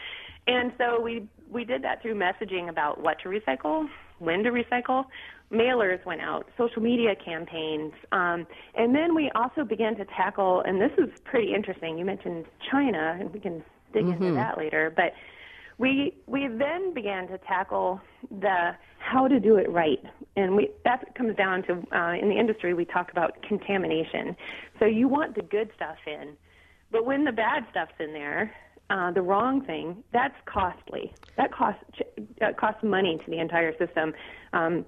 And 0.45 0.71
so 0.77 1.01
we 1.01 1.27
we 1.49 1.65
did 1.65 1.83
that 1.83 2.01
through 2.01 2.15
messaging 2.15 2.69
about 2.69 3.01
what 3.01 3.19
to 3.23 3.29
recycle, 3.29 3.89
when 4.19 4.43
to 4.43 4.51
recycle. 4.51 5.05
Mailers 5.51 6.05
went 6.05 6.21
out, 6.21 6.47
social 6.59 6.83
media 6.83 7.15
campaigns, 7.15 7.93
um, 8.11 8.45
and 8.75 8.93
then 8.93 9.15
we 9.15 9.31
also 9.33 9.63
began 9.63 9.95
to 9.95 10.05
tackle. 10.05 10.61
And 10.61 10.79
this 10.79 10.91
is 10.99 11.09
pretty 11.23 11.55
interesting. 11.55 11.97
You 11.97 12.05
mentioned 12.05 12.45
China, 12.69 13.17
and 13.19 13.33
we 13.33 13.39
can 13.39 13.63
dig 13.91 14.03
mm-hmm. 14.03 14.23
into 14.23 14.35
that 14.35 14.59
later. 14.59 14.93
But 14.95 15.13
we 15.79 16.13
we 16.27 16.47
then 16.47 16.93
began 16.93 17.27
to 17.29 17.39
tackle 17.39 17.99
the 18.29 18.75
how 18.99 19.27
to 19.27 19.39
do 19.39 19.55
it 19.55 19.69
right, 19.71 20.03
and 20.35 20.55
we 20.55 20.69
that 20.83 21.15
comes 21.15 21.35
down 21.35 21.63
to 21.63 21.73
uh, 21.97 22.13
in 22.21 22.29
the 22.29 22.37
industry 22.37 22.73
we 22.75 22.85
talk 22.85 23.11
about 23.11 23.41
contamination. 23.41 24.35
So 24.77 24.85
you 24.85 25.07
want 25.07 25.35
the 25.35 25.41
good 25.41 25.71
stuff 25.75 25.97
in, 26.05 26.35
but 26.91 27.05
when 27.05 27.23
the 27.23 27.31
bad 27.31 27.65
stuff's 27.71 27.93
in 27.99 28.13
there, 28.13 28.53
uh, 28.89 29.11
the 29.11 29.21
wrong 29.21 29.63
thing, 29.65 30.03
that's 30.11 30.35
costly. 30.45 31.13
That 31.37 31.51
costs 31.53 31.83
uh, 32.41 32.53
costs 32.57 32.83
money 32.83 33.17
to 33.23 33.31
the 33.31 33.39
entire 33.39 33.75
system. 33.77 34.13
Um, 34.51 34.85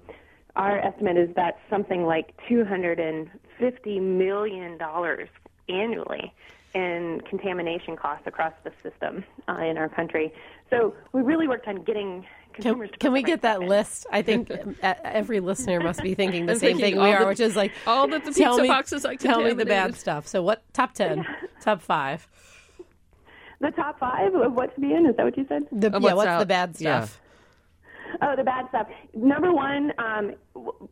our 0.54 0.78
estimate 0.78 1.16
is 1.16 1.34
that 1.36 1.58
something 1.70 2.04
like 2.04 2.34
$250 2.50 3.30
million 4.02 4.78
annually 5.70 6.34
in 6.74 7.20
contamination 7.28 7.96
costs 7.96 8.26
across 8.26 8.52
the 8.64 8.72
system 8.82 9.24
uh, 9.48 9.58
in 9.58 9.76
our 9.76 9.88
country. 9.88 10.32
So 10.70 10.94
we 11.12 11.22
really 11.22 11.48
worked 11.48 11.68
on 11.68 11.82
getting 11.82 12.24
consumers 12.52 12.90
can, 12.90 12.98
can 12.98 13.12
we 13.12 13.22
get 13.22 13.42
that 13.42 13.60
list? 13.60 14.06
I 14.10 14.22
think 14.22 14.50
every 14.82 15.40
listener 15.40 15.80
must 15.80 16.02
be 16.02 16.14
thinking 16.14 16.46
the 16.46 16.54
same 16.54 16.76
thinking 16.78 16.94
thing 16.94 17.02
we 17.02 17.12
are, 17.12 17.20
the, 17.20 17.26
which 17.26 17.40
is 17.40 17.56
like 17.56 17.72
all 17.86 18.08
that 18.08 18.24
the 18.24 18.32
pizza 18.32 18.62
me, 18.62 18.68
boxes 18.68 19.04
like. 19.04 19.20
Tell 19.20 19.42
me 19.42 19.52
the 19.52 19.66
bad 19.66 19.96
stuff. 19.96 20.26
So 20.26 20.42
what? 20.42 20.62
Top 20.72 20.94
ten, 20.94 21.26
top 21.60 21.82
five. 21.82 22.26
The 23.60 23.70
top 23.70 23.98
five 23.98 24.34
of 24.34 24.54
what 24.54 24.74
to 24.74 24.80
be 24.80 24.92
in? 24.92 25.06
Is 25.06 25.16
that 25.16 25.24
what 25.24 25.36
you 25.36 25.46
said? 25.48 25.68
The, 25.70 25.90
yeah, 25.90 26.14
what's 26.14 26.26
out? 26.26 26.40
the 26.40 26.46
bad 26.46 26.76
stuff? 26.76 27.20
Oh, 28.22 28.34
the 28.36 28.44
bad 28.44 28.68
stuff. 28.68 28.86
Number 29.14 29.52
one, 29.52 29.92
um, 29.98 30.34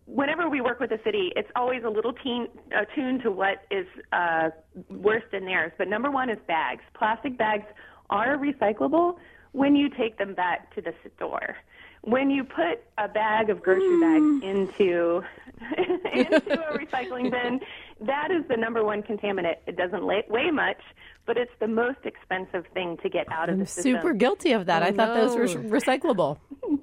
whenever 0.07 0.49
we 0.49 0.61
work 0.61 0.81
with 0.81 0.91
a 0.91 0.99
city, 1.05 1.33
it's 1.37 1.51
always 1.55 1.83
a 1.85 1.89
little 1.89 2.13
teen, 2.13 2.49
uh, 2.77 2.85
tuned 2.95 3.23
to 3.23 3.31
what 3.31 3.67
is 3.71 3.87
uh, 4.13 4.51
worse 4.91 5.23
than 5.33 5.45
theirs. 5.45 5.73
But 5.79 5.89
number 5.89 6.11
one 6.11 6.31
is 6.31 6.39
bags. 6.47 6.83
Plastic 6.95 7.39
bags 7.39 7.65
are 8.11 8.37
recyclable 8.37 9.17
when 9.53 9.75
you 9.77 9.89
take 9.89 10.19
them 10.19 10.35
back 10.35 10.75
to 10.75 10.81
the 10.81 10.93
store. 11.17 11.57
When 12.03 12.31
you 12.31 12.45
put 12.45 12.83
a 12.97 13.09
bag 13.09 13.51
of 13.51 13.63
grocery 13.63 13.83
mm. 13.83 14.41
bags 14.41 14.47
into 14.47 15.23
into 16.15 16.59
a 16.59 16.79
recycling 16.79 17.31
bin, 17.31 17.61
that 18.01 18.31
is 18.31 18.43
the 18.49 18.57
number 18.57 18.83
one 18.85 19.03
contaminant. 19.03 19.57
It 19.67 19.77
doesn't 19.77 20.07
weigh 20.07 20.51
much, 20.51 20.81
but 21.27 21.37
it's 21.37 21.53
the 21.61 21.69
most 21.69 21.99
expensive 22.05 22.65
thing 22.73 22.97
to 23.03 23.11
get 23.11 23.31
out 23.31 23.51
of 23.51 23.55
I'm 23.55 23.61
the 23.61 23.67
system. 23.67 23.97
super 23.97 24.15
guilty 24.15 24.53
of 24.53 24.67
that. 24.67 24.83
Oh, 24.83 24.87
I 24.87 24.93
thought 24.93 25.15
no. 25.15 25.29
those 25.29 25.55
were 25.55 25.63
recyclable. 25.63 26.39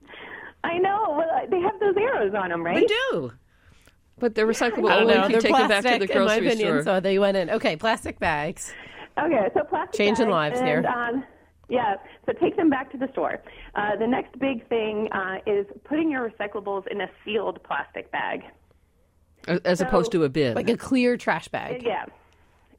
I 0.63 0.77
know. 0.77 1.15
Well, 1.17 1.47
they 1.49 1.59
have 1.59 1.79
those 1.79 1.95
arrows 1.97 2.33
on 2.35 2.49
them, 2.49 2.63
right? 2.63 2.87
They 2.87 2.95
do. 3.11 3.31
But 4.19 4.35
they're 4.35 4.47
recyclable 4.47 4.91
only 4.91 5.13
if 5.13 5.29
you 5.29 5.41
take 5.41 5.55
them 5.55 5.67
back 5.67 5.83
to 5.83 5.99
the 5.99 6.07
grocery 6.07 6.19
in 6.19 6.25
my 6.25 6.35
opinion, 6.35 6.81
store. 6.81 6.83
So 6.83 6.99
they 6.99 7.19
went 7.19 7.37
in. 7.37 7.49
Okay, 7.51 7.75
plastic 7.75 8.19
bags. 8.19 8.73
Okay, 9.19 9.49
so 9.53 9.63
plastic 9.63 9.97
changing 9.97 10.25
bags 10.25 10.31
lives 10.31 10.59
and, 10.59 10.67
here. 10.67 10.85
Um, 10.87 11.23
yeah, 11.69 11.95
so 12.25 12.33
take 12.33 12.55
them 12.55 12.69
back 12.69 12.91
to 12.91 12.97
the 12.97 13.09
store. 13.11 13.41
Uh, 13.75 13.95
the 13.97 14.07
next 14.07 14.37
big 14.39 14.67
thing 14.69 15.09
uh, 15.11 15.37
is 15.45 15.65
putting 15.83 16.09
your 16.09 16.29
recyclables 16.29 16.87
in 16.87 17.01
a 17.01 17.09
sealed 17.23 17.61
plastic 17.63 18.11
bag. 18.11 18.43
As 19.47 19.79
so, 19.79 19.85
opposed 19.85 20.11
to 20.13 20.23
a 20.23 20.29
bin. 20.29 20.55
Like 20.55 20.69
a 20.69 20.77
clear 20.77 21.17
trash 21.17 21.47
bag. 21.47 21.83
Yeah. 21.85 22.05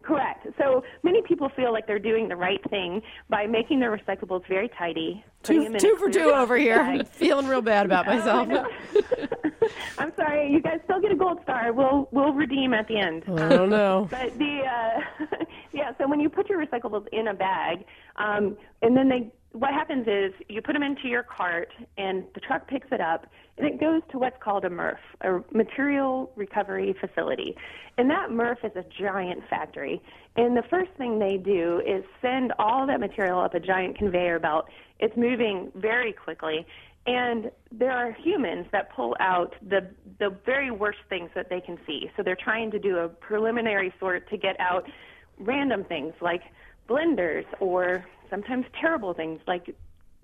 Correct. 0.08 0.46
So 0.56 0.82
many 1.02 1.20
people 1.20 1.50
feel 1.54 1.70
like 1.70 1.86
they're 1.86 1.98
doing 1.98 2.28
the 2.28 2.36
right 2.36 2.62
thing 2.70 3.02
by 3.28 3.46
making 3.46 3.78
their 3.78 3.94
recyclables 3.94 4.48
very 4.48 4.70
tidy. 4.70 5.22
Two, 5.42 5.76
two 5.76 5.96
for 5.96 6.08
two 6.08 6.30
over 6.30 6.56
here. 6.56 6.80
I'm 6.80 7.04
feeling 7.04 7.46
real 7.46 7.60
bad 7.60 7.84
about 7.84 8.06
myself. 8.14 8.48
I'm 9.98 10.10
sorry. 10.16 10.50
You 10.50 10.62
guys 10.62 10.80
still 10.84 10.98
get 10.98 11.12
a 11.12 11.14
gold 11.14 11.40
star. 11.42 11.74
We'll 11.74 12.08
we'll 12.10 12.32
redeem 12.32 12.72
at 12.72 12.88
the 12.88 12.98
end. 12.98 13.24
I 13.28 13.50
don't 13.50 13.68
know. 13.68 14.08
but 14.10 14.38
the 14.38 14.62
uh, 14.64 15.26
yeah. 15.72 15.92
So 15.98 16.08
when 16.08 16.20
you 16.20 16.30
put 16.30 16.48
your 16.48 16.64
recyclables 16.64 17.06
in 17.12 17.28
a 17.28 17.34
bag, 17.34 17.84
um, 18.16 18.56
and 18.80 18.96
then 18.96 19.10
they 19.10 19.30
what 19.52 19.72
happens 19.72 20.06
is 20.06 20.32
you 20.48 20.60
put 20.60 20.74
them 20.74 20.82
into 20.82 21.08
your 21.08 21.22
cart 21.22 21.72
and 21.96 22.24
the 22.34 22.40
truck 22.40 22.68
picks 22.68 22.88
it 22.92 23.00
up 23.00 23.26
and 23.56 23.66
it 23.66 23.80
goes 23.80 24.02
to 24.10 24.18
what's 24.18 24.36
called 24.42 24.64
a 24.64 24.68
MRF, 24.68 24.98
a 25.22 25.40
material 25.52 26.30
recovery 26.36 26.94
facility. 27.00 27.56
And 27.96 28.08
that 28.10 28.28
MRF 28.30 28.64
is 28.64 28.72
a 28.76 28.84
giant 29.00 29.42
factory. 29.48 30.00
And 30.36 30.56
the 30.56 30.62
first 30.70 30.90
thing 30.98 31.18
they 31.18 31.38
do 31.38 31.80
is 31.86 32.04
send 32.22 32.52
all 32.58 32.86
that 32.86 33.00
material 33.00 33.40
up 33.40 33.54
a 33.54 33.60
giant 33.60 33.98
conveyor 33.98 34.38
belt. 34.38 34.66
It's 35.00 35.16
moving 35.16 35.72
very 35.74 36.12
quickly. 36.12 36.66
And 37.06 37.50
there 37.72 37.92
are 37.92 38.12
humans 38.12 38.66
that 38.72 38.94
pull 38.94 39.16
out 39.18 39.54
the 39.66 39.88
the 40.18 40.36
very 40.44 40.70
worst 40.70 40.98
things 41.08 41.30
that 41.34 41.48
they 41.48 41.60
can 41.60 41.78
see. 41.86 42.10
So 42.16 42.22
they're 42.22 42.36
trying 42.36 42.70
to 42.72 42.78
do 42.78 42.98
a 42.98 43.08
preliminary 43.08 43.94
sort 43.98 44.28
to 44.28 44.36
get 44.36 44.60
out 44.60 44.84
random 45.38 45.84
things 45.84 46.12
like 46.20 46.42
blenders 46.88 47.46
or 47.60 48.04
sometimes 48.30 48.66
terrible 48.80 49.14
things 49.14 49.40
like 49.46 49.74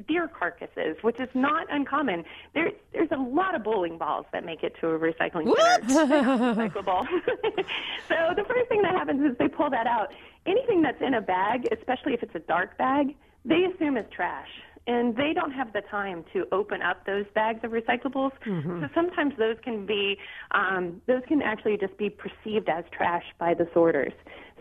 deer 0.09 0.29
carcasses, 0.29 0.97
which 1.03 1.21
is 1.21 1.29
not 1.35 1.67
uncommon. 1.71 2.25
There, 2.53 2.73
there's 2.93 3.11
a 3.13 3.17
lot 3.17 3.55
of 3.55 3.63
bowling 3.63 3.97
balls 3.97 4.27
that 4.33 4.45
make 4.45 4.63
it 4.63 4.75
to 4.81 4.89
a 4.89 4.99
recycling 4.99 5.47
what? 5.47 5.85
center. 5.89 6.23
Recyclable. 6.55 7.07
so 8.09 8.17
the 8.37 8.45
first 8.49 8.69
thing 8.69 8.83
that 8.83 8.93
happens 8.93 9.31
is 9.31 9.37
they 9.39 9.49
pull 9.49 9.71
that 9.71 9.87
out. 9.87 10.13
Anything 10.47 10.83
that's 10.83 11.01
in 11.01 11.15
a 11.15 11.21
bag, 11.21 11.69
especially 11.73 12.15
if 12.15 12.23
it's 12.23 12.35
a 12.35 12.41
dark 12.41 12.77
bag, 12.77 13.15
they 13.45 13.65
assume 13.65 13.97
is 13.97 14.07
trash. 14.15 14.49
And 14.87 15.17
they 15.17 15.33
don't 15.33 15.53
have 15.53 15.73
the 15.73 15.81
time 15.81 16.27
to 16.35 16.47
open 16.53 16.83
up 16.83 17.07
those 17.07 17.25
bags 17.35 17.61
of 17.63 17.71
recyclables. 17.71 18.33
Mm-hmm. 18.47 18.83
So 18.83 18.89
sometimes 18.95 19.33
those 19.39 19.57
can 19.65 19.87
be, 19.87 20.19
um, 20.51 21.01
those 21.07 21.23
can 21.27 21.41
actually 21.41 21.79
just 21.79 21.97
be 21.97 22.11
perceived 22.11 22.69
as 22.69 22.85
trash 22.93 23.25
by 23.39 23.55
the 23.55 23.67
sorters. 23.73 24.13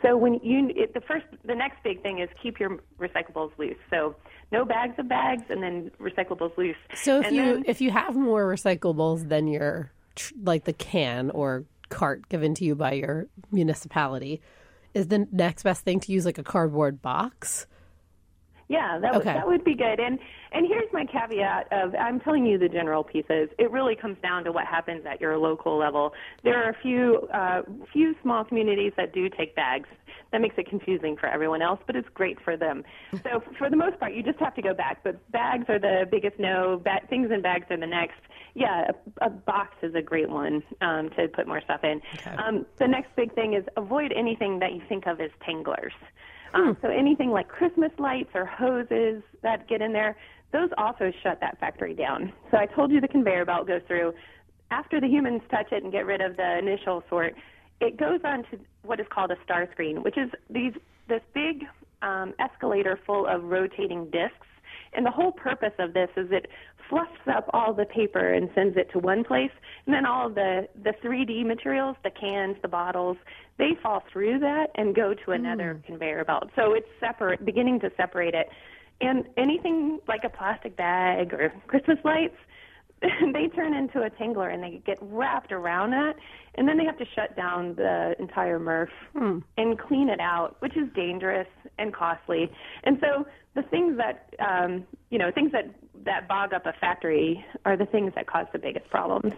So 0.04 0.18
when 0.18 0.36
you 0.44 0.70
it, 0.76 0.94
the 0.94 1.02
first 1.02 1.26
the 1.46 1.56
next 1.56 1.82
big 1.84 2.02
thing 2.02 2.20
is 2.20 2.30
keep 2.42 2.60
your 2.60 2.80
recyclables 3.00 3.52
loose. 3.58 3.78
So 3.90 4.16
no 4.52 4.66
bags 4.66 4.96
of 5.00 5.08
bags 5.08 5.44
and 5.50 5.64
then 5.64 5.92
recyclables 6.00 6.56
loose. 6.58 6.76
So 6.94 7.20
if 7.22 7.28
and 7.28 7.36
you 7.36 7.42
then, 7.42 7.64
if 7.68 7.82
you 7.82 7.92
have 7.92 8.16
more 8.16 8.46
recyclables 8.46 9.30
than 9.30 9.48
your 9.48 9.92
like 10.44 10.66
the 10.66 10.74
can 10.74 11.30
or 11.32 11.66
cart 11.90 12.28
given 12.30 12.54
to 12.56 12.66
you 12.66 12.76
by 12.76 12.94
your 12.94 13.28
municipality, 13.52 14.42
is 14.94 15.08
the 15.08 15.28
next 15.32 15.64
best 15.64 15.84
thing 15.84 16.00
to 16.02 16.12
use 16.12 16.26
like 16.26 16.38
a 16.38 16.44
cardboard 16.44 17.02
box? 17.02 17.66
Yeah, 18.74 18.98
that 18.98 19.14
would, 19.14 19.24
that 19.26 19.48
would 19.48 19.64
be 19.64 19.76
good. 19.76 20.00
And 20.00 20.18
and 20.52 20.68
here's 20.68 20.92
my 20.92 21.06
caveat 21.06 21.72
of 21.72 21.94
I'm 21.94 22.20
telling 22.20 22.44
you 22.44 22.58
the 22.58 22.68
general 22.68 23.04
pieces. 23.04 23.50
It 23.60 23.70
really 23.70 23.96
comes 23.96 24.18
down 24.24 24.44
to 24.46 24.52
what 24.52 24.66
happens 24.66 25.06
at 25.06 25.22
your 25.22 25.38
local 25.38 25.78
level. 25.78 26.14
There 26.44 26.58
are 26.64 26.72
a 26.72 26.78
few 26.82 27.28
uh, 27.32 27.62
few 27.92 28.16
small 28.24 28.44
communities 28.44 28.94
that 28.98 29.14
do 29.14 29.30
take 29.30 29.56
bags. 29.56 29.88
That 30.32 30.42
makes 30.42 30.56
it 30.58 30.68
confusing 30.68 31.16
for 31.16 31.28
everyone 31.28 31.62
else, 31.62 31.80
but 31.86 31.96
it's 31.96 32.10
great 32.16 32.40
for 32.44 32.58
them. 32.58 32.84
So 33.24 33.44
for 33.60 33.70
the 33.70 33.76
most 33.76 34.00
part, 34.00 34.16
you 34.16 34.24
just 34.24 34.40
have 34.40 34.56
to 34.56 34.64
go 34.64 34.74
back. 34.74 35.04
But 35.04 35.16
bags 35.32 35.66
are 35.70 35.78
the 35.78 36.08
biggest 36.10 36.40
no. 36.40 36.82
Ba- 36.84 37.06
things 37.08 37.30
in 37.32 37.44
bags 37.44 37.68
are 37.70 37.78
the 37.78 37.86
next. 37.86 38.20
Yeah, 38.56 38.90
a, 39.22 39.28
a 39.28 39.30
box 39.30 39.76
is 39.84 39.94
a 39.94 40.02
great 40.02 40.30
one 40.30 40.64
um, 40.82 41.12
to 41.18 41.28
put 41.28 41.48
more 41.48 41.62
stuff 41.62 41.84
in. 41.84 42.02
Okay. 42.16 42.36
Um, 42.36 42.66
the 42.80 42.88
next 42.88 43.16
big 43.16 43.36
thing 43.36 43.54
is 43.54 43.64
avoid 43.78 44.12
anything 44.12 44.58
that 44.60 44.74
you 44.74 44.82
think 44.90 45.06
of 45.06 45.22
as 45.22 45.30
tanglers. 45.46 45.94
Um, 46.54 46.78
so 46.82 46.90
anything 46.90 47.32
like 47.32 47.48
Christmas 47.48 47.92
lights 47.98 48.30
or 48.36 48.46
hoses 48.46 49.24
that 49.42 49.68
get 49.68 49.82
in 49.82 49.92
there, 49.92 50.16
those 50.52 50.70
also 50.78 51.12
shut 51.24 51.40
that 51.42 51.60
factory 51.60 51.96
down. 51.96 52.32
So 52.52 52.58
I 52.58 52.68
told 52.68 52.92
you 52.92 53.02
the 53.02 53.08
conveyor 53.08 53.46
belt 53.46 53.68
goes 53.68 53.82
through. 53.88 54.14
After 54.70 55.02
the 55.02 55.08
humans 55.08 55.42
touch 55.50 55.72
it 55.72 55.84
and 55.84 55.92
get 55.92 56.06
rid 56.06 56.22
of 56.22 56.38
the 56.38 56.58
initial 56.60 57.04
sort, 57.10 57.36
it 57.82 57.98
goes 57.98 58.20
on 58.24 58.44
to 58.52 58.60
what 58.84 59.00
is 59.00 59.08
called 59.10 59.32
a 59.32 59.36
star 59.44 59.68
screen, 59.72 60.04
which 60.04 60.18
is 60.18 60.30
these 60.50 60.74
this 61.10 61.22
big 61.34 61.66
um, 62.02 62.34
escalator 62.40 63.00
full 63.06 63.28
of 63.28 63.44
rotating 63.44 64.06
discs. 64.06 64.48
And 64.96 65.06
the 65.06 65.12
whole 65.12 65.32
purpose 65.32 65.74
of 65.80 65.94
this 65.94 66.10
is 66.18 66.28
it 66.32 66.48
fluffs 66.90 67.12
up 67.34 67.50
all 67.54 67.74
the 67.74 67.86
paper 67.86 68.34
and 68.34 68.50
sends 68.54 68.78
it 68.78 68.92
to 68.92 69.00
one 69.00 69.24
place, 69.24 69.52
and 69.86 69.94
then 69.94 70.06
all 70.06 70.30
the 70.30 70.68
the 70.84 70.94
3D 71.04 71.46
materials, 71.46 71.96
the 72.04 72.12
cans, 72.12 72.58
the 72.62 72.68
bottles, 72.68 73.18
they 73.58 73.72
fall 73.82 74.04
through 74.12 74.40
that 74.40 74.68
and 74.76 74.96
go 74.96 75.14
to 75.14 75.32
another 75.32 75.76
mm. 75.76 75.86
conveyor 75.86 76.26
belt. 76.26 76.50
So 76.56 76.74
it's 76.74 76.88
separate, 77.00 77.46
beginning 77.46 77.80
to 77.82 77.92
separate 77.98 78.34
it. 78.34 78.50
And 79.02 79.26
anything 79.38 80.00
like 80.08 80.22
a 80.24 80.30
plastic 80.30 80.78
bag 80.78 81.34
or 81.34 81.54
Christmas 81.68 81.98
lights, 82.04 82.38
they 83.34 83.48
turn 83.48 83.74
into 83.74 84.02
a 84.02 84.10
tangler 84.10 84.50
and 84.50 84.64
they 84.64 84.82
get 84.86 84.98
wrapped 85.02 85.52
around 85.52 85.92
that, 85.92 86.16
and 86.56 86.68
then 86.68 86.78
they 86.78 86.86
have 86.86 86.98
to 86.98 87.06
shut 87.16 87.36
down 87.36 87.76
the 87.76 88.16
entire 88.20 88.60
MRF 88.60 88.90
hmm. 89.18 89.40
and 89.58 89.78
clean 89.78 90.10
it 90.10 90.20
out, 90.20 90.56
which 90.60 90.76
is 90.78 90.88
dangerous 90.96 91.48
and 91.78 91.94
costly. 91.94 92.52
And 92.84 92.98
so 93.02 93.26
the 93.56 93.64
things 93.64 93.98
that 93.98 94.34
um, 94.40 94.86
you 95.10 95.18
know, 95.18 95.32
things 95.32 95.52
that 95.52 95.74
that 96.06 96.28
bog 96.28 96.54
up 96.54 96.66
a 96.66 96.74
factory 96.74 97.46
are 97.66 97.78
the 97.78 97.86
things 97.86 98.14
that 98.16 98.28
cause 98.28 98.46
the 98.54 98.60
biggest 98.60 98.90
problems. 98.90 99.34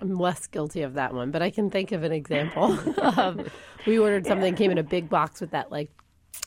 I'm 0.00 0.16
less 0.16 0.48
guilty 0.48 0.82
of 0.82 0.94
that 0.94 1.14
one, 1.14 1.30
but 1.30 1.42
I 1.42 1.50
can 1.50 1.70
think 1.70 1.92
of 1.92 2.02
an 2.02 2.10
example. 2.10 2.76
um, 3.02 3.46
we 3.86 3.98
ordered 3.98 4.26
something, 4.26 4.56
came 4.56 4.72
in 4.72 4.78
a 4.78 4.82
big 4.82 5.08
box 5.08 5.40
with 5.40 5.52
that 5.52 5.70
like 5.70 5.90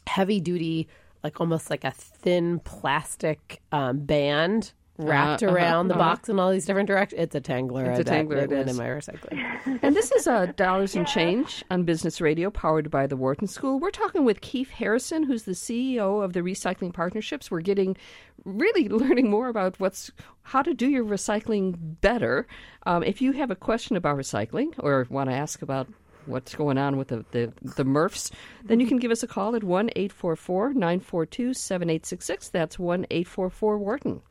heavy 0.08 0.42
duty, 0.42 0.88
like 1.24 1.40
almost 1.40 1.70
like 1.70 1.84
a 1.84 1.92
thin 1.92 2.60
plastic 2.60 3.62
um, 3.72 4.00
band 4.00 4.74
wrapped 4.98 5.44
uh, 5.44 5.48
around 5.48 5.92
uh-huh, 5.92 6.00
the 6.00 6.04
uh-huh. 6.04 6.16
box 6.16 6.30
in 6.30 6.40
all 6.40 6.52
these 6.52 6.66
different 6.66 6.88
directions. 6.88 7.22
It's 7.22 7.36
a 7.36 7.42
tangler. 7.42 7.86
It's 7.86 8.00
a 8.00 8.04
tangler. 8.04 8.38
It, 8.38 8.52
it 8.52 8.68
in 8.68 8.76
my 8.76 8.88
recycling. 8.88 9.80
and 9.82 9.96
this 9.96 10.12
is 10.12 10.28
uh, 10.28 10.48
Dollars 10.56 10.96
and 10.96 11.08
Change 11.08 11.64
on 11.70 11.84
Business 11.84 12.22
Radio, 12.22 12.50
powered 12.50 12.90
by 12.90 13.08
the 13.08 13.18
Wharton 13.18 13.48
School. 13.48 13.80
We're 13.80 13.92
talking 13.92 14.24
with 14.24 14.42
Keefe 14.42 14.72
Harrison, 14.72 15.24
who's 15.24 15.44
the 15.44 15.52
CEO 15.52 16.24
of 16.24 16.34
the 16.34 16.42
Recycling 16.42 16.94
Partnerships. 16.94 17.52
We're 17.52 17.62
getting 17.62 17.98
really 18.44 18.88
learning 18.90 19.30
more 19.30 19.50
about 19.50 19.80
what's 19.80 20.12
how 20.44 20.62
to 20.62 20.74
do 20.74 20.88
your 20.88 21.04
recycling 21.04 21.76
better. 22.02 22.48
Um, 22.86 23.04
if 23.04 23.22
you 23.22 23.32
have 23.34 23.52
a 23.52 23.56
question 23.56 23.96
about 23.96 24.18
recycling 24.18 24.74
or 24.80 25.08
want 25.10 25.30
to 25.30 25.36
ask 25.36 25.62
about 25.62 25.88
what's 26.28 26.56
going 26.56 26.78
on 26.78 26.98
with 26.98 27.10
the, 27.10 27.26
the, 27.32 27.54
the 27.62 27.86
MRFs, 27.86 28.32
then 28.64 28.80
you 28.80 28.88
can 28.88 28.98
give 28.98 29.12
us 29.12 29.24
a 29.24 29.28
call 29.28 29.56
at 29.56 29.64
1 29.64 29.90
844 29.96 30.74
942 30.74 31.54
7866. 31.54 32.50
That's 32.50 32.80
1 32.80 33.06
844 33.10 33.78
Wharton. 33.78 34.22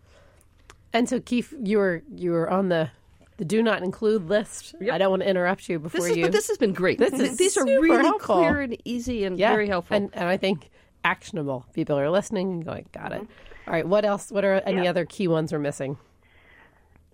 And 0.95 1.09
so, 1.09 1.21
Keefe, 1.21 1.53
you 1.63 1.77
were 1.79 2.03
you 2.15 2.31
were 2.31 2.49
on 2.49 2.69
the 2.71 2.91
the 3.37 3.45
do 3.45 3.63
not 3.63 3.83
include 3.83 4.29
list. 4.29 4.77
I 4.91 4.97
don't 4.97 5.11
want 5.11 5.23
to 5.23 5.29
interrupt 5.29 5.69
you 5.69 5.81
before 5.81 6.01
This 6.01 6.11
is, 6.13 6.17
you. 6.17 6.23
but 6.23 6.33
this 6.33 6.47
has 6.49 6.57
been 6.57 6.73
great. 6.73 6.99
This 7.01 7.13
is 7.13 7.37
These 7.37 7.57
are 7.57 7.65
really 7.65 7.89
helpful. 8.03 8.37
clear 8.37 8.61
and 8.61 8.77
easy 8.85 9.25
and 9.25 9.37
yeah, 9.37 9.51
very 9.51 9.67
helpful. 9.69 9.97
and, 9.97 10.09
and 10.15 10.29
I 10.29 10.37
think 10.37 10.71
actionable. 11.05 11.67
People 11.75 11.99
are 11.99 12.09
listening 12.11 12.53
and 12.53 12.65
going, 12.65 12.87
got 12.93 13.13
it. 13.13 13.23
Mm-hmm. 13.23 13.67
All 13.67 13.75
right, 13.75 13.87
what 13.87 14.05
else? 14.05 14.31
What 14.31 14.45
are 14.45 14.55
any 14.65 14.85
Yeah. 14.85 14.91
other 14.91 15.05
key 15.05 15.27
ones 15.27 15.53
we're 15.53 15.59
missing? 15.59 15.99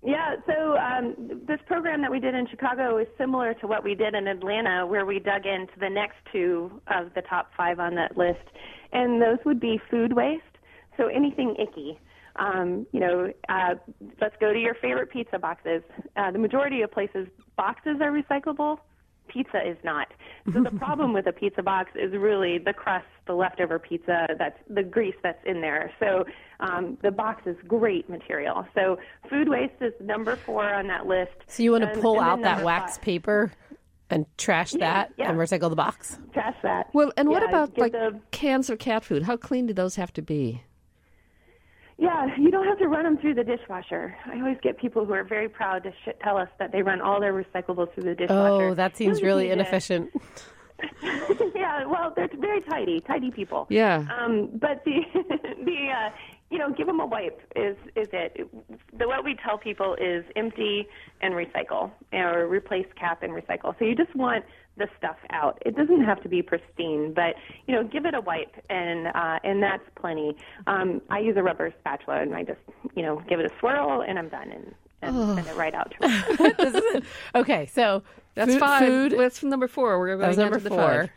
Yeah, 0.03 0.37
so 0.47 0.77
um, 0.79 1.15
this 1.47 1.61
program 1.67 2.01
that 2.03 2.11
we 2.11 2.21
did 2.21 2.35
in 2.35 2.47
Chicago 2.49 2.97
is 2.99 3.07
similar 3.19 3.53
to 3.55 3.67
what 3.67 3.85
we 3.85 3.95
did 3.95 4.15
in 4.15 4.27
Atlanta, 4.29 4.87
where 4.87 5.05
we 5.05 5.19
dug 5.19 5.45
into 5.47 5.79
the 5.79 5.91
next 5.91 6.17
two 6.33 6.81
of 6.89 7.13
the 7.15 7.21
top 7.23 7.51
five 7.57 7.79
on 7.81 7.95
that 7.97 8.17
list, 8.17 8.41
and 8.93 9.21
those 9.21 9.39
would 9.45 9.61
be 9.61 9.79
food 9.91 10.15
waste. 10.15 10.43
So 10.97 11.07
anything 11.09 11.55
icky. 11.59 11.99
Um, 12.37 12.87
you 12.93 13.01
know, 13.01 13.33
uh, 13.49 13.75
let's 14.21 14.37
go 14.41 14.53
to 14.53 14.59
your 14.59 14.75
favorite 14.75 15.11
pizza 15.11 15.39
boxes. 15.39 15.83
Uh, 16.17 16.31
the 16.31 16.39
majority 16.39 16.83
of 16.83 16.91
places, 16.91 17.27
boxes 17.57 17.97
are 18.01 18.11
recyclable. 18.13 18.79
Pizza 19.29 19.61
is 19.65 19.77
not. 19.85 20.09
So 20.53 20.63
the 20.63 20.71
problem 20.79 21.13
with 21.13 21.27
a 21.27 21.33
pizza 21.33 21.63
box 21.63 21.91
is 21.95 22.13
really 22.13 22.59
the 22.59 22.73
crust, 22.73 23.07
the 23.27 23.33
leftover 23.35 23.79
pizza, 23.79 24.27
that's 24.39 24.59
the 24.69 24.83
grease 24.83 25.15
that's 25.23 25.39
in 25.47 25.61
there. 25.61 25.93
So 26.01 26.25
um, 26.59 26.99
the 27.03 27.11
box 27.13 27.43
is 27.47 27.57
great 27.69 28.09
material. 28.11 28.67
So 28.75 28.99
food 29.29 29.49
waste 29.49 29.75
is 29.81 29.93
number 30.01 30.35
four 30.37 30.73
on 30.75 30.89
that 30.89 31.07
list. 31.07 31.31
So 31.47 31.63
you 31.63 31.73
want 31.73 31.85
to 31.85 31.91
And- 31.93 32.01
pull 32.03 32.21
and 32.21 32.23
then 32.23 32.29
out 32.31 32.57
that 32.59 32.65
wax 32.65 32.97
five, 32.97 33.03
paper 33.05 33.53
and 34.09 34.27
trash 34.37 34.73
that 34.73 35.13
yeah. 35.17 35.31
and 35.31 35.39
recycle 35.39 35.71
the 35.71 35.77
box? 35.77 36.19
Trash 36.33 36.57
that. 36.65 36.89
well, 36.93 37.13
and 37.17 37.29
what 37.29 37.45
about 37.45 37.79
like 37.79 37.93
the- 37.93 38.19
cans 38.33 38.69
of 38.69 38.79
cat 38.81 39.05
food? 39.05 39.23
How 39.23 39.37
clean 39.37 39.67
do 39.67 39.73
those 39.75 39.95
have 39.97 40.13
to 40.15 40.23
be? 40.23 40.63
Yeah, 42.01 42.35
you 42.39 42.51
don't 42.51 42.67
have 42.67 42.79
to 42.79 42.89
run 42.89 43.05
them 43.05 43.19
through 43.19 43.35
the 43.35 43.45
dishwasher. 43.45 44.17
I 44.25 44.39
always 44.41 44.57
get 44.63 44.79
people 44.79 45.05
who 45.05 45.13
are 45.13 45.23
very 45.23 45.51
proud 45.51 45.83
to 45.83 45.91
sh- 45.91 46.17
tell 46.25 46.39
us 46.39 46.49
that 46.59 46.73
they 46.73 46.81
run 46.81 47.03
all 47.03 47.21
their 47.21 47.35
recyclables 47.35 47.93
through 47.93 48.05
the 48.05 48.15
dishwasher. 48.15 48.69
Oh, 48.71 48.75
that 48.75 48.97
seems 48.97 49.23
really 49.23 49.51
inefficient. 49.51 50.11
yeah, 51.55 51.85
well, 51.85 52.15
they're 52.17 52.31
very 52.39 52.63
tidy, 52.63 53.01
tidy 53.01 53.31
people. 53.31 53.67
Yeah. 53.69 54.07
Um, 54.19 54.49
but 54.55 54.83
the 54.87 55.01
the 55.65 55.89
uh, 55.95 56.11
you 56.51 56.59
know, 56.59 56.73
give 56.73 56.87
them 56.87 56.99
a 57.01 57.07
wipe 57.07 57.41
is 57.55 57.77
is 57.97 58.09
it. 58.13 58.49
The 58.99 59.07
what 59.07 59.25
we 59.25 59.37
tell 59.45 59.57
people 59.57 59.95
is 60.01 60.25
empty 60.37 60.87
and 61.23 61.35
recycle, 61.35 61.91
or 62.13 62.47
replace 62.49 62.87
cap 62.99 63.23
and 63.23 63.33
recycle. 63.33 63.75
So 63.79 63.85
you 63.85 63.95
just 63.95 64.15
want 64.17 64.45
the 64.77 64.89
stuff 64.99 65.17
out. 65.31 65.63
It 65.65 65.77
doesn't 65.77 66.03
have 66.05 66.23
to 66.23 66.29
be 66.29 66.43
pristine, 66.43 67.13
but 67.15 67.35
you 67.67 67.75
know, 67.75 67.85
give 67.85 68.05
it 68.05 68.15
a 68.15 68.21
wipe, 68.21 68.55
and 68.69 69.07
uh, 69.09 69.39
and 69.45 69.63
that's 69.63 69.85
plenty. 69.95 70.37
Um, 70.67 71.01
I 71.09 71.21
use 71.21 71.37
a 71.37 71.43
rubber 71.43 71.73
spatula, 71.81 72.23
and 72.23 72.35
I 72.35 72.43
just 72.43 72.61
you 72.97 73.03
know 73.03 73.23
give 73.29 73.39
it 73.41 73.47
a 73.47 73.55
swirl, 73.61 74.03
and 74.03 74.19
I'm 74.19 74.29
done, 74.29 74.51
and, 74.51 74.75
and 75.03 75.35
send 75.37 75.47
it 75.47 75.57
right 75.57 75.75
out 75.75 75.95
to 76.01 77.03
Okay, 77.37 77.67
so 77.67 78.03
That's 78.35 78.53
food, 78.53 78.61
five. 78.61 78.87
Food, 78.89 79.15
That's 79.17 79.39
from 79.39 79.51
number 79.51 79.69
four. 79.69 79.99
We're 80.01 80.09
going 80.09 80.19
that 80.21 80.29
was 80.29 80.37
number 80.39 80.59
to 80.59 80.65
the 80.65 80.71
four. 80.71 80.79
five. 80.79 81.11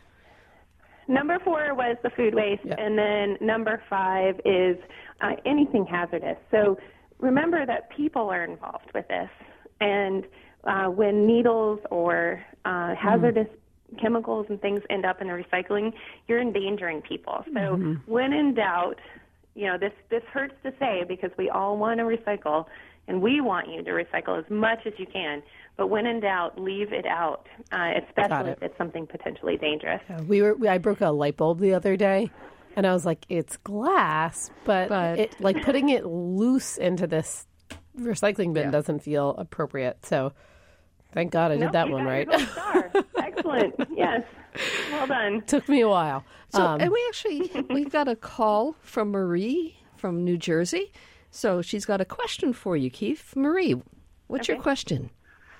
Number 1.06 1.38
four 1.44 1.74
was 1.74 1.96
the 2.02 2.08
food 2.10 2.34
waste, 2.34 2.62
Yeah. 2.64 2.76
and 2.78 2.96
then 2.98 3.36
number 3.40 3.82
five 3.90 4.40
is 4.46 4.76
uh, 5.20 5.32
anything 5.44 5.84
hazardous. 5.86 6.36
So 6.50 6.78
remember 7.18 7.64
that 7.66 7.90
people 7.90 8.28
are 8.30 8.44
involved 8.44 8.90
with 8.94 9.06
this, 9.08 9.30
and 9.80 10.24
uh, 10.64 10.86
when 10.86 11.26
needles 11.26 11.80
or 11.90 12.42
uh, 12.64 12.94
hazardous 12.94 13.48
chemicals 14.00 14.46
and 14.48 14.60
things 14.60 14.80
end 14.90 15.04
up 15.04 15.20
in 15.20 15.28
the 15.28 15.32
recycling, 15.34 15.92
you're 16.26 16.40
endangering 16.40 17.00
people. 17.02 17.44
So 17.54 17.96
when 18.06 18.32
in 18.32 18.54
doubt, 18.54 18.98
you 19.54 19.66
know 19.66 19.78
this 19.78 19.92
this 20.10 20.22
hurts 20.32 20.54
to 20.64 20.72
say 20.80 21.04
because 21.06 21.30
we 21.38 21.48
all 21.50 21.76
want 21.76 21.98
to 21.98 22.04
recycle, 22.04 22.66
and 23.06 23.22
we 23.22 23.40
want 23.40 23.68
you 23.68 23.82
to 23.84 23.90
recycle 23.90 24.38
as 24.42 24.50
much 24.50 24.80
as 24.86 24.94
you 24.98 25.06
can. 25.06 25.42
But 25.76 25.88
when 25.88 26.06
in 26.06 26.20
doubt, 26.20 26.60
leave 26.60 26.92
it 26.92 27.06
out, 27.06 27.48
uh, 27.72 27.92
especially 28.06 28.50
it. 28.50 28.58
if 28.58 28.62
it's 28.62 28.78
something 28.78 29.06
potentially 29.06 29.56
dangerous. 29.56 30.00
Yeah, 30.08 30.22
We 30.22 30.40
were. 30.42 30.54
we- 30.54 30.68
I 30.68 30.78
broke 30.78 31.00
a 31.00 31.10
light 31.10 31.36
bulb 31.36 31.58
the 31.60 31.74
other 31.74 31.96
day, 31.96 32.30
and 32.76 32.86
I 32.86 32.92
was 32.92 33.04
like, 33.06 33.24
"It's 33.28 33.56
glass," 33.58 34.50
but, 34.64 34.88
But- 34.88 35.18
it, 35.18 35.40
like 35.40 35.62
putting 35.64 35.88
it 35.90 36.04
loose 36.06 36.76
into 36.76 37.06
this 37.06 37.46
recycling 37.98 38.52
bin 38.52 38.64
Yeah. 38.64 38.70
doesn't 38.70 39.00
feel 39.00 39.30
appropriate. 39.38 40.04
So, 40.04 40.32
thank 41.12 41.30
God 41.32 41.52
I 41.52 41.54
did 41.56 41.64
Nope, 41.64 41.72
that 41.72 41.90
one 41.90 42.04
right. 42.04 42.28
Excellent. 43.18 43.74
Yes. 43.90 44.24
Well 44.92 45.06
done. 45.06 45.42
Took 45.46 45.68
me 45.68 45.80
a 45.80 45.88
while. 45.88 46.24
So, 46.50 46.64
Um, 46.64 46.80
and 46.80 46.90
we 46.92 47.04
actually 47.08 47.50
we 47.70 47.84
got 47.84 48.08
a 48.08 48.16
call 48.16 48.74
from 48.80 49.10
Marie 49.10 49.76
from 49.96 50.24
New 50.24 50.36
Jersey. 50.36 50.92
So 51.30 51.62
she's 51.62 51.84
got 51.84 52.00
a 52.00 52.04
question 52.04 52.52
for 52.52 52.76
you, 52.76 52.90
Keefe. 52.90 53.34
Marie, 53.34 53.74
what's 54.28 54.46
your 54.48 54.60
question? 54.60 55.10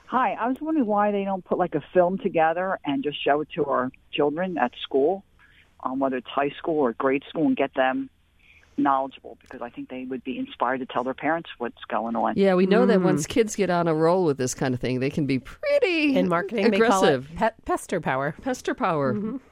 Hi, 0.07 0.35
I 0.35 0.47
was 0.47 0.57
wondering 0.61 0.87
why 0.87 1.11
they 1.11 1.25
don't 1.25 1.45
put 1.45 1.59
like 1.59 1.75
a 1.75 1.83
film 1.93 2.19
together 2.19 2.79
and 2.85 3.03
just 3.03 3.23
show 3.25 3.41
it 3.41 3.49
to 3.57 3.65
our 3.65 3.91
children 4.13 4.57
at 4.59 4.71
school, 4.83 5.25
um, 5.85 5.99
whether 5.99 6.17
it's 6.17 6.29
high 6.29 6.53
school 6.59 6.79
or 6.81 6.93
grade 6.95 7.23
school, 7.29 7.47
and 7.47 7.57
get 7.57 7.75
them 7.75 8.11
knowledgeable 8.77 9.39
because 9.41 9.63
I 9.63 9.71
think 9.71 9.89
they 9.89 10.05
would 10.05 10.25
be 10.25 10.37
inspired 10.37 10.79
to 10.79 10.87
tell 10.87 11.05
their 11.05 11.15
parents 11.15 11.49
what's 11.59 11.85
going 11.89 12.17
on. 12.17 12.35
Yeah, 12.37 12.55
we 12.55 12.67
know 12.67 12.87
that 12.87 13.01
once 13.03 13.27
kids 13.27 13.55
get 13.55 13.71
on 13.71 13.87
a 13.87 13.95
roll 13.95 14.25
with 14.25 14.37
this 14.37 14.53
kind 14.53 14.75
of 14.75 14.81
thing, 14.81 14.99
they 14.99 15.11
can 15.11 15.27
be 15.27 15.39
pretty 15.39 16.17
in 16.17 16.29
marketing, 16.29 16.75
aggressive. 16.75 17.29
they 17.31 17.37
call 17.37 17.49
it 17.49 17.55
pe- 17.57 17.63
pester 17.65 18.01
power. 18.01 18.35
Pester 18.43 18.75
power. 18.75 19.17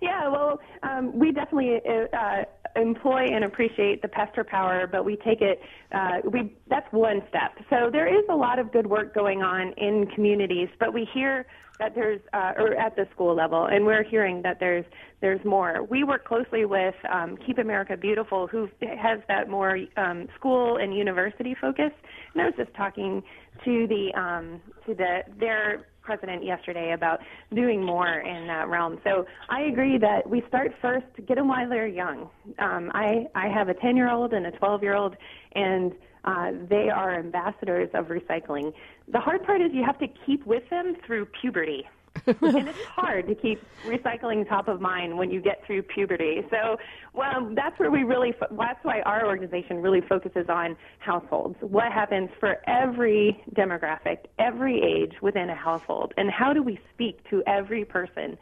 Yeah, 0.00 0.28
well, 0.28 0.60
um, 0.82 1.16
we 1.18 1.32
definitely 1.32 1.80
uh, 1.86 2.44
employ 2.76 3.26
and 3.32 3.44
appreciate 3.44 4.02
the 4.02 4.08
pester 4.08 4.44
power, 4.44 4.86
but 4.86 5.04
we 5.04 5.16
take 5.16 5.40
it. 5.40 5.60
Uh, 5.92 6.18
we 6.30 6.52
that's 6.68 6.90
one 6.92 7.22
step. 7.28 7.58
So 7.68 7.90
there 7.90 8.06
is 8.06 8.24
a 8.28 8.36
lot 8.36 8.58
of 8.58 8.72
good 8.72 8.86
work 8.86 9.14
going 9.14 9.42
on 9.42 9.72
in 9.76 10.06
communities, 10.14 10.68
but 10.78 10.92
we 10.94 11.08
hear 11.12 11.46
that 11.78 11.94
there's 11.94 12.20
uh, 12.32 12.52
or 12.56 12.74
at 12.74 12.96
the 12.96 13.06
school 13.14 13.34
level, 13.34 13.66
and 13.66 13.84
we're 13.84 14.02
hearing 14.02 14.42
that 14.42 14.58
there's 14.60 14.84
there's 15.20 15.44
more. 15.44 15.82
We 15.82 16.04
work 16.04 16.24
closely 16.24 16.64
with 16.64 16.94
um, 17.10 17.36
Keep 17.46 17.58
America 17.58 17.96
Beautiful, 17.96 18.46
who 18.46 18.68
has 18.82 19.20
that 19.28 19.48
more 19.48 19.78
um, 19.96 20.28
school 20.36 20.76
and 20.76 20.96
university 20.96 21.56
focus. 21.60 21.90
And 22.34 22.42
I 22.42 22.46
was 22.46 22.54
just 22.56 22.74
talking 22.74 23.22
to 23.64 23.86
the 23.86 24.12
um, 24.18 24.60
to 24.86 24.94
the 24.94 25.20
their 25.38 25.86
president 26.02 26.42
yesterday 26.42 26.92
about 26.92 27.20
doing 27.54 27.84
more 27.84 28.20
in 28.20 28.46
that 28.46 28.66
realm. 28.68 28.98
So 29.04 29.26
I 29.50 29.62
agree 29.62 29.98
that 29.98 30.28
we 30.28 30.42
start 30.48 30.72
first 30.80 31.06
get 31.26 31.36
them 31.36 31.48
while 31.48 31.68
they're 31.68 31.86
young. 31.86 32.30
Um, 32.58 32.90
I 32.94 33.26
I 33.34 33.48
have 33.48 33.68
a 33.68 33.74
10 33.74 33.96
year 33.96 34.10
old 34.10 34.32
and 34.32 34.46
a 34.46 34.50
12 34.52 34.82
year 34.82 34.96
old, 34.96 35.16
and 35.54 35.92
uh, 36.24 36.52
they 36.68 36.88
are 36.90 37.18
ambassadors 37.18 37.88
of 37.94 38.06
recycling. 38.06 38.72
The 39.08 39.20
hard 39.20 39.44
part 39.44 39.60
is 39.60 39.70
you 39.72 39.84
have 39.84 39.98
to 39.98 40.08
keep 40.26 40.46
with 40.46 40.68
them 40.70 40.96
through 41.06 41.26
puberty. 41.40 41.86
and 42.26 42.68
it's 42.68 42.84
hard 42.84 43.28
to 43.28 43.34
keep 43.34 43.62
recycling 43.86 44.48
top 44.48 44.66
of 44.66 44.80
mind 44.80 45.16
when 45.16 45.30
you 45.30 45.40
get 45.40 45.64
through 45.64 45.82
puberty. 45.82 46.42
So, 46.50 46.76
well, 47.12 47.52
that's 47.54 47.78
where 47.78 47.90
we 47.90 48.02
really, 48.02 48.32
fo- 48.32 48.54
that's 48.56 48.82
why 48.84 49.02
our 49.02 49.26
organization 49.26 49.80
really 49.80 50.00
focuses 50.00 50.46
on 50.48 50.76
households. 50.98 51.56
What 51.60 51.92
happens 51.92 52.30
for 52.40 52.58
every 52.66 53.42
demographic, 53.54 54.26
every 54.38 54.82
age 54.82 55.12
within 55.22 55.50
a 55.50 55.54
household, 55.54 56.12
and 56.16 56.30
how 56.30 56.52
do 56.52 56.62
we 56.62 56.80
speak 56.92 57.28
to 57.30 57.42
every 57.46 57.84
person 57.84 58.36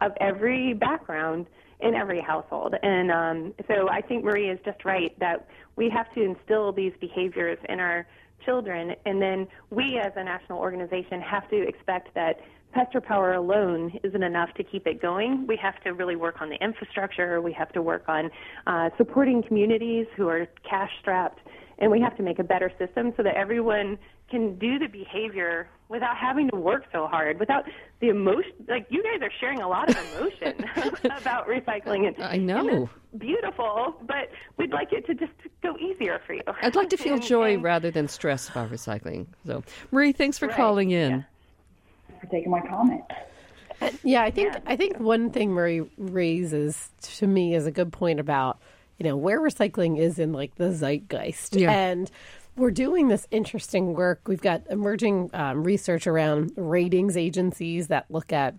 of 0.00 0.12
every 0.20 0.74
background 0.74 1.46
in 1.82 1.94
every 1.94 2.20
household? 2.20 2.74
And 2.82 3.10
um, 3.10 3.54
so 3.68 3.88
I 3.88 4.00
think 4.00 4.24
Marie 4.24 4.48
is 4.48 4.58
just 4.64 4.84
right 4.84 5.18
that 5.20 5.48
we 5.76 5.90
have 5.90 6.12
to 6.14 6.22
instill 6.22 6.72
these 6.72 6.92
behaviors 7.00 7.58
in 7.68 7.80
our 7.80 8.06
children, 8.44 8.94
and 9.06 9.22
then 9.22 9.46
we 9.70 10.00
as 10.04 10.12
a 10.16 10.24
national 10.24 10.58
organization 10.58 11.20
have 11.20 11.48
to 11.50 11.62
expect 11.62 12.14
that 12.14 12.40
pester 12.72 13.00
power 13.00 13.34
alone 13.34 13.92
isn't 14.02 14.22
enough 14.22 14.52
to 14.54 14.64
keep 14.64 14.86
it 14.86 15.00
going. 15.00 15.46
We 15.46 15.56
have 15.56 15.80
to 15.84 15.90
really 15.90 16.16
work 16.16 16.40
on 16.40 16.48
the 16.48 16.56
infrastructure. 16.56 17.40
We 17.40 17.52
have 17.52 17.70
to 17.72 17.82
work 17.82 18.04
on 18.08 18.30
uh, 18.66 18.90
supporting 18.96 19.42
communities 19.42 20.06
who 20.16 20.28
are 20.28 20.46
cash 20.68 20.90
strapped, 21.00 21.40
and 21.78 21.90
we 21.90 22.00
have 22.00 22.16
to 22.16 22.22
make 22.22 22.38
a 22.38 22.44
better 22.44 22.72
system 22.78 23.12
so 23.16 23.22
that 23.22 23.36
everyone 23.36 23.98
can 24.32 24.58
do 24.58 24.78
the 24.80 24.88
behavior 24.88 25.68
without 25.88 26.16
having 26.16 26.48
to 26.50 26.56
work 26.56 26.84
so 26.90 27.06
hard, 27.06 27.38
without 27.38 27.64
the 28.00 28.08
emotion. 28.08 28.50
Like 28.68 28.86
you 28.90 29.02
guys 29.04 29.20
are 29.22 29.30
sharing 29.38 29.60
a 29.60 29.68
lot 29.68 29.88
of 29.90 29.96
emotion 30.16 30.64
about 31.20 31.46
recycling, 31.46 32.08
and 32.08 32.20
I 32.24 32.38
know. 32.38 32.58
and 32.68 32.82
it's 32.84 32.92
beautiful, 33.18 33.94
but 34.02 34.30
we'd 34.56 34.72
like 34.72 34.92
it 34.92 35.06
to 35.06 35.14
just 35.14 35.32
go 35.62 35.76
easier 35.78 36.20
for 36.26 36.34
you. 36.34 36.42
I'd 36.62 36.74
like 36.74 36.88
to 36.90 36.96
feel 36.96 37.14
And- 37.14 37.22
joy 37.36 37.54
and- 37.54 37.62
rather 37.62 37.90
than 37.92 38.08
stress 38.08 38.48
about 38.48 38.70
recycling. 38.72 39.26
So, 39.46 39.62
Marie, 39.92 40.12
thanks 40.12 40.38
for 40.38 40.48
Right, 40.48 40.56
calling 40.56 40.90
in. 40.90 41.10
yeah. 41.10 42.18
For 42.20 42.26
taking 42.26 42.50
my 42.50 42.60
comment. 42.62 43.02
Uh, 43.80 43.90
yeah, 44.02 44.22
I 44.22 44.30
think 44.30 44.54
I 44.66 44.76
think 44.76 44.98
one 44.98 45.30
thing 45.30 45.50
Marie 45.52 45.82
raises 45.98 46.90
to 47.18 47.26
me 47.26 47.54
is 47.54 47.66
a 47.66 47.70
good 47.72 47.92
point 47.92 48.18
about 48.20 48.58
you 48.98 49.04
know 49.04 49.16
where 49.16 49.40
recycling 49.40 49.98
is 49.98 50.18
in 50.20 50.32
like 50.32 50.54
the 50.54 50.72
zeitgeist, 50.72 51.56
Yeah. 51.60 51.72
and 51.72 52.10
we're 52.56 52.70
doing 52.70 53.08
this 53.08 53.26
interesting 53.30 53.94
work. 53.94 54.22
We've 54.26 54.40
got 54.40 54.62
emerging 54.68 55.30
um, 55.32 55.64
research 55.64 56.06
around 56.06 56.52
ratings 56.56 57.16
agencies 57.16 57.88
that 57.88 58.10
look 58.10 58.32
at 58.32 58.54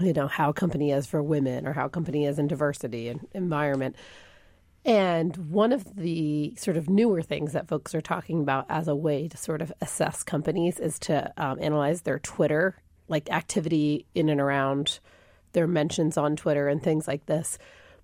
you 0.00 0.12
know 0.12 0.26
how 0.26 0.50
a 0.50 0.54
company 0.54 0.90
is 0.90 1.06
for 1.06 1.22
women 1.22 1.66
or 1.66 1.72
how 1.72 1.86
a 1.86 1.90
company 1.90 2.26
is 2.26 2.38
in 2.38 2.48
diversity 2.48 3.08
and 3.08 3.26
environment. 3.32 3.96
And 4.84 5.34
one 5.50 5.72
of 5.72 5.96
the 5.96 6.54
sort 6.56 6.76
of 6.76 6.90
newer 6.90 7.22
things 7.22 7.52
that 7.52 7.68
folks 7.68 7.94
are 7.94 8.02
talking 8.02 8.40
about 8.42 8.66
as 8.68 8.86
a 8.86 8.94
way 8.94 9.28
to 9.28 9.36
sort 9.36 9.62
of 9.62 9.72
assess 9.80 10.22
companies 10.22 10.78
is 10.78 10.98
to 11.00 11.32
um, 11.38 11.58
analyze 11.60 12.02
their 12.02 12.18
Twitter, 12.18 12.76
like 13.08 13.30
activity 13.30 14.04
in 14.14 14.28
and 14.28 14.40
around 14.40 14.98
their 15.52 15.66
mentions 15.66 16.18
on 16.18 16.36
Twitter 16.36 16.68
and 16.68 16.82
things 16.82 17.08
like 17.08 17.24
this. 17.24 17.56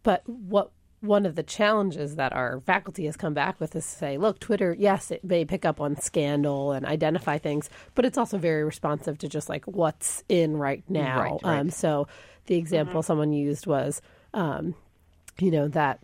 But 0.02 0.26
what 0.26 0.70
one 1.00 1.24
of 1.24 1.34
the 1.34 1.42
challenges 1.42 2.16
that 2.16 2.32
our 2.32 2.60
faculty 2.60 3.06
has 3.06 3.16
come 3.16 3.32
back 3.32 3.58
with 3.58 3.74
is 3.74 3.84
to 3.84 3.90
say, 3.90 4.18
look, 4.18 4.38
Twitter, 4.38 4.76
yes, 4.78 5.10
it 5.10 5.24
may 5.24 5.44
pick 5.44 5.64
up 5.64 5.80
on 5.80 5.96
scandal 5.96 6.72
and 6.72 6.84
identify 6.84 7.38
things, 7.38 7.70
but 7.94 8.04
it's 8.04 8.18
also 8.18 8.36
very 8.36 8.64
responsive 8.64 9.16
to 9.18 9.28
just 9.28 9.48
like 9.48 9.64
what's 9.64 10.22
in 10.28 10.56
right 10.56 10.84
now. 10.88 11.22
Right, 11.22 11.40
right. 11.42 11.58
Um, 11.58 11.70
so 11.70 12.06
the 12.46 12.56
example 12.56 13.02
someone 13.02 13.32
used 13.32 13.66
was, 13.66 14.02
um, 14.34 14.74
you 15.38 15.50
know, 15.50 15.68
that 15.68 16.00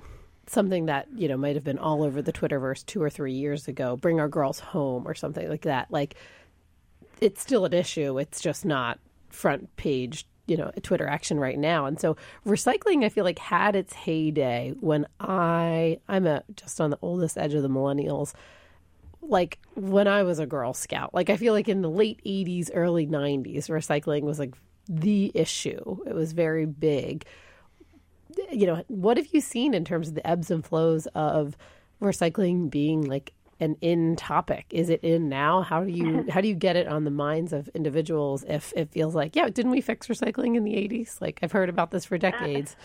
something 0.46 0.87
that 0.87 1.09
you 1.14 1.28
know 1.28 1.37
might 1.37 1.56
have 1.56 1.64
been 1.64 1.78
all 1.78 2.02
over 2.02 2.22
the 2.22 2.32
Twitterverse 2.32 2.87
two 2.87 3.02
or 3.02 3.11
three 3.11 3.32
years 3.32 3.68
ago, 3.68 3.96
bring 3.96 4.20
our 4.20 4.28
girls 4.28 4.61
home 4.61 5.06
or 5.06 5.14
something 5.14 5.48
like 5.48 5.62
that. 5.62 5.90
Like 5.90 6.14
it's 7.20 7.40
still 7.40 7.64
an 7.64 7.72
issue. 7.72 8.18
It's 8.18 8.40
just 8.40 8.64
not 8.64 8.98
front 9.28 9.74
page, 9.76 10.26
you 10.46 10.56
know, 10.56 10.70
Twitter 10.82 11.06
action 11.06 11.38
right 11.38 11.59
now. 11.59 11.87
And 11.87 12.00
so 12.00 12.16
recycling, 12.46 13.04
I 13.04 13.09
feel 13.09 13.24
like 13.24 13.38
had 13.38 13.76
its 13.76 13.92
heyday 13.92 14.74
when 14.80 15.06
I 15.20 15.98
I'm 16.09 16.26
a 16.26 16.42
just 16.54 16.80
on 16.80 16.90
the 16.90 16.98
oldest 17.02 17.37
edge 17.37 17.54
of 17.54 17.62
the 17.62 17.68
millennials. 17.68 18.32
Like 19.22 19.59
when 19.74 20.06
I 20.06 20.22
was 20.22 20.38
a 20.38 20.46
Girl 20.46 20.72
Scout, 20.72 21.12
like 21.12 21.30
I 21.30 21.37
feel 21.37 21.52
like 21.52 21.68
in 21.68 21.82
the 21.82 21.90
late 21.90 22.20
'80s, 22.24 22.70
early 22.74 23.06
'90s, 23.06 23.68
recycling 23.68 24.22
was 24.22 24.38
like 24.38 24.54
the 24.88 25.32
issue. 25.35 25.98
It 26.06 26.14
was 26.14 26.32
very 26.32 26.66
big. 26.66 27.24
You 28.52 28.66
know, 28.66 28.85
what 28.88 29.16
have 29.16 29.28
you 29.32 29.40
seen 29.40 29.74
in 29.74 29.85
terms 29.85 30.09
of 30.09 30.14
the 30.14 30.26
ebbs 30.26 30.50
and 30.50 30.64
flows 30.64 31.06
of 31.14 31.56
recycling 32.00 32.70
being 32.70 33.02
like 33.02 33.32
an 33.60 33.76
in 33.80 34.16
topic? 34.16 34.66
Is 34.70 34.90
it 34.90 35.00
in 35.02 35.28
now? 35.28 35.62
How 35.62 35.84
do 35.84 35.90
you 35.90 36.26
how 36.30 36.40
do 36.40 36.48
you 36.48 36.54
get 36.54 36.76
it 36.76 36.86
on 36.86 37.04
the 37.04 37.10
minds 37.10 37.52
of 37.52 37.68
individuals 37.68 38.44
if 38.48 38.72
it 38.76 38.90
feels 38.90 39.14
like, 39.14 39.36
yeah, 39.36 39.48
didn't 39.48 39.70
we 39.70 39.80
fix 39.80 40.08
recycling 40.08 40.56
in 40.56 40.64
the 40.64 40.74
80s? 40.74 41.20
Like 41.20 41.38
I've 41.42 41.52
heard 41.52 41.68
about 41.68 41.90
this 41.90 42.04
for 42.04 42.16
uh, 42.16 42.18
decades. 42.18 42.76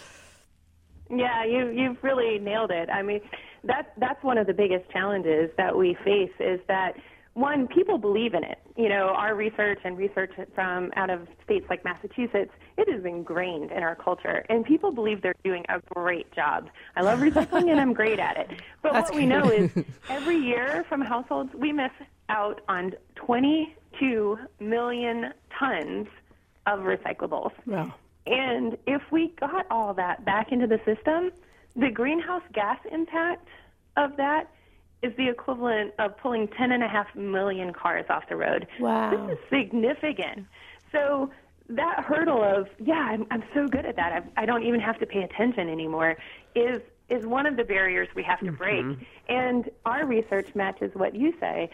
Yeah, 1.09 1.43
you 1.43 1.69
you've 1.69 2.01
really 2.03 2.39
nailed 2.39 2.71
it. 2.71 2.89
I 2.89 3.01
mean, 3.01 3.21
that 3.63 3.93
that's 3.97 4.23
one 4.23 4.37
of 4.37 4.47
the 4.47 4.53
biggest 4.53 4.89
challenges 4.91 5.49
that 5.57 5.77
we 5.77 5.97
face 6.05 6.31
is 6.39 6.59
that 6.67 6.95
one, 7.33 7.67
people 7.67 7.97
believe 7.97 8.33
in 8.33 8.43
it. 8.43 8.59
You 8.75 8.89
know, 8.89 9.07
our 9.09 9.35
research 9.35 9.79
and 9.83 9.97
research 9.97 10.31
from 10.53 10.91
out 10.95 11.09
of 11.09 11.27
states 11.43 11.65
like 11.69 11.83
Massachusetts, 11.85 12.51
it 12.77 12.89
is 12.89 13.05
ingrained 13.05 13.71
in 13.71 13.83
our 13.83 13.95
culture, 13.95 14.45
and 14.49 14.65
people 14.65 14.91
believe 14.91 15.21
they're 15.21 15.35
doing 15.43 15.65
a 15.69 15.79
great 15.93 16.31
job. 16.33 16.69
I 16.95 17.01
love 17.01 17.19
recycling, 17.19 17.71
and 17.71 17.79
I'm 17.79 17.93
great 17.93 18.19
at 18.19 18.37
it. 18.37 18.49
But 18.81 18.93
That's 18.93 19.11
what 19.11 19.19
we 19.19 19.27
know 19.27 19.49
is 19.49 19.71
every 20.09 20.37
year 20.37 20.83
from 20.89 21.01
households, 21.01 21.53
we 21.53 21.71
miss 21.71 21.91
out 22.29 22.61
on 22.67 22.93
22 23.15 24.37
million 24.59 25.33
tons 25.57 26.07
of 26.65 26.79
recyclables. 26.79 27.51
Wow. 27.67 27.93
And 28.25 28.77
if 28.87 29.03
we 29.11 29.29
got 29.39 29.67
all 29.69 29.93
that 29.93 30.25
back 30.25 30.51
into 30.51 30.65
the 30.65 30.79
system, 30.83 31.31
the 31.75 31.89
greenhouse 31.89 32.43
gas 32.53 32.79
impact 32.91 33.47
of 33.97 34.17
that 34.17 34.49
is 35.01 35.15
the 35.17 35.27
equivalent 35.27 35.93
of 35.99 36.17
pulling 36.17 36.47
10.5 36.47 37.15
million 37.15 37.73
cars 37.73 38.05
off 38.09 38.23
the 38.29 38.35
road. 38.35 38.67
Wow. 38.79 39.27
This 39.27 39.37
is 39.37 39.43
significant. 39.49 40.45
So 40.91 41.31
that 41.69 42.03
hurdle 42.03 42.43
of, 42.43 42.67
yeah, 42.79 43.07
I'm, 43.09 43.25
I'm 43.31 43.43
so 43.53 43.67
good 43.67 43.85
at 43.85 43.95
that, 43.95 44.23
I, 44.37 44.43
I 44.43 44.45
don't 44.45 44.63
even 44.63 44.79
have 44.79 44.99
to 44.99 45.05
pay 45.05 45.23
attention 45.23 45.69
anymore, 45.69 46.17
is 46.55 46.81
is 47.09 47.25
one 47.25 47.45
of 47.45 47.57
the 47.57 47.63
barriers 47.65 48.07
we 48.15 48.23
have 48.23 48.39
to 48.39 48.53
break. 48.53 48.85
Mm-hmm. 48.85 49.03
And 49.27 49.69
our 49.85 50.05
research 50.05 50.55
matches 50.55 50.91
what 50.93 51.13
you 51.13 51.33
say. 51.41 51.69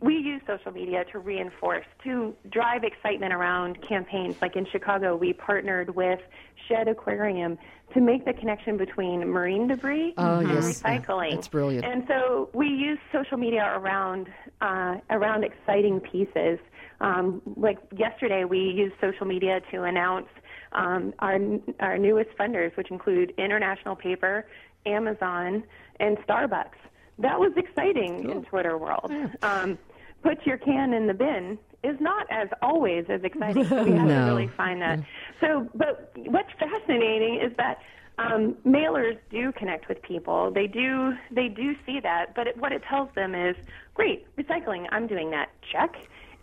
We 0.00 0.14
use 0.18 0.40
social 0.46 0.70
media 0.70 1.04
to 1.12 1.18
reinforce, 1.18 1.86
to 2.04 2.34
drive 2.50 2.84
excitement 2.84 3.32
around 3.32 3.78
campaigns. 3.88 4.36
Like 4.40 4.54
in 4.54 4.66
Chicago, 4.70 5.16
we 5.16 5.32
partnered 5.32 5.94
with 5.96 6.20
Shedd 6.68 6.86
Aquarium 6.86 7.58
to 7.94 8.00
make 8.00 8.24
the 8.24 8.32
connection 8.32 8.76
between 8.76 9.28
marine 9.28 9.66
debris 9.66 10.14
Oh, 10.16 10.38
and 10.38 10.48
yes. 10.48 10.80
Recycling. 10.82 11.32
that's 11.34 11.48
brilliant. 11.48 11.84
And 11.84 12.04
so 12.06 12.50
we 12.54 12.68
use 12.68 12.98
social 13.12 13.36
media 13.36 13.64
around 13.76 14.28
uh, 14.60 14.96
around 15.10 15.42
exciting 15.44 15.98
pieces. 16.00 16.60
Um, 17.00 17.42
like 17.56 17.78
yesterday, 17.96 18.44
we 18.44 18.58
used 18.58 18.94
social 19.00 19.26
media 19.26 19.60
to 19.72 19.82
announce 19.84 20.28
um, 20.72 21.12
our 21.18 21.36
our 21.80 21.98
newest 21.98 22.30
funders, 22.38 22.76
which 22.76 22.92
include 22.92 23.32
International 23.38 23.96
Paper, 23.96 24.46
Amazon, 24.86 25.64
and 25.98 26.16
Starbucks. 26.18 26.78
That 27.20 27.38
was 27.38 27.52
exciting 27.56 28.30
in 28.30 28.42
Twitter 28.44 28.76
world. 28.78 29.10
Um, 29.42 29.78
put 30.22 30.44
your 30.46 30.58
can 30.58 30.92
in 30.94 31.06
the 31.06 31.14
bin 31.14 31.58
is 31.82 31.96
not 32.00 32.26
as 32.30 32.48
always 32.62 33.04
as 33.08 33.22
exciting. 33.22 33.66
So 33.66 33.82
we 33.84 33.92
have 33.92 34.06
No. 34.08 34.20
to 34.26 34.32
really 34.32 34.50
find 34.56 34.80
that. 34.82 35.00
So, 35.40 35.68
but 35.74 36.12
what's 36.16 36.50
fascinating 36.58 37.40
is 37.42 37.52
that 37.56 37.80
um, 38.18 38.54
mailers 38.66 39.18
do 39.30 39.50
connect 39.52 39.88
with 39.88 40.02
people. 40.02 40.50
They 40.50 40.66
do 40.66 41.14
they 41.30 41.48
do 41.48 41.74
see 41.86 42.00
that, 42.00 42.34
but 42.34 42.46
it, 42.48 42.56
what 42.58 42.72
it 42.72 42.82
tells 42.88 43.08
them 43.14 43.34
is, 43.34 43.56
great, 43.94 44.26
recycling. 44.36 44.86
I'm 44.92 45.06
doing 45.06 45.30
that. 45.30 45.48
Check. 45.72 45.94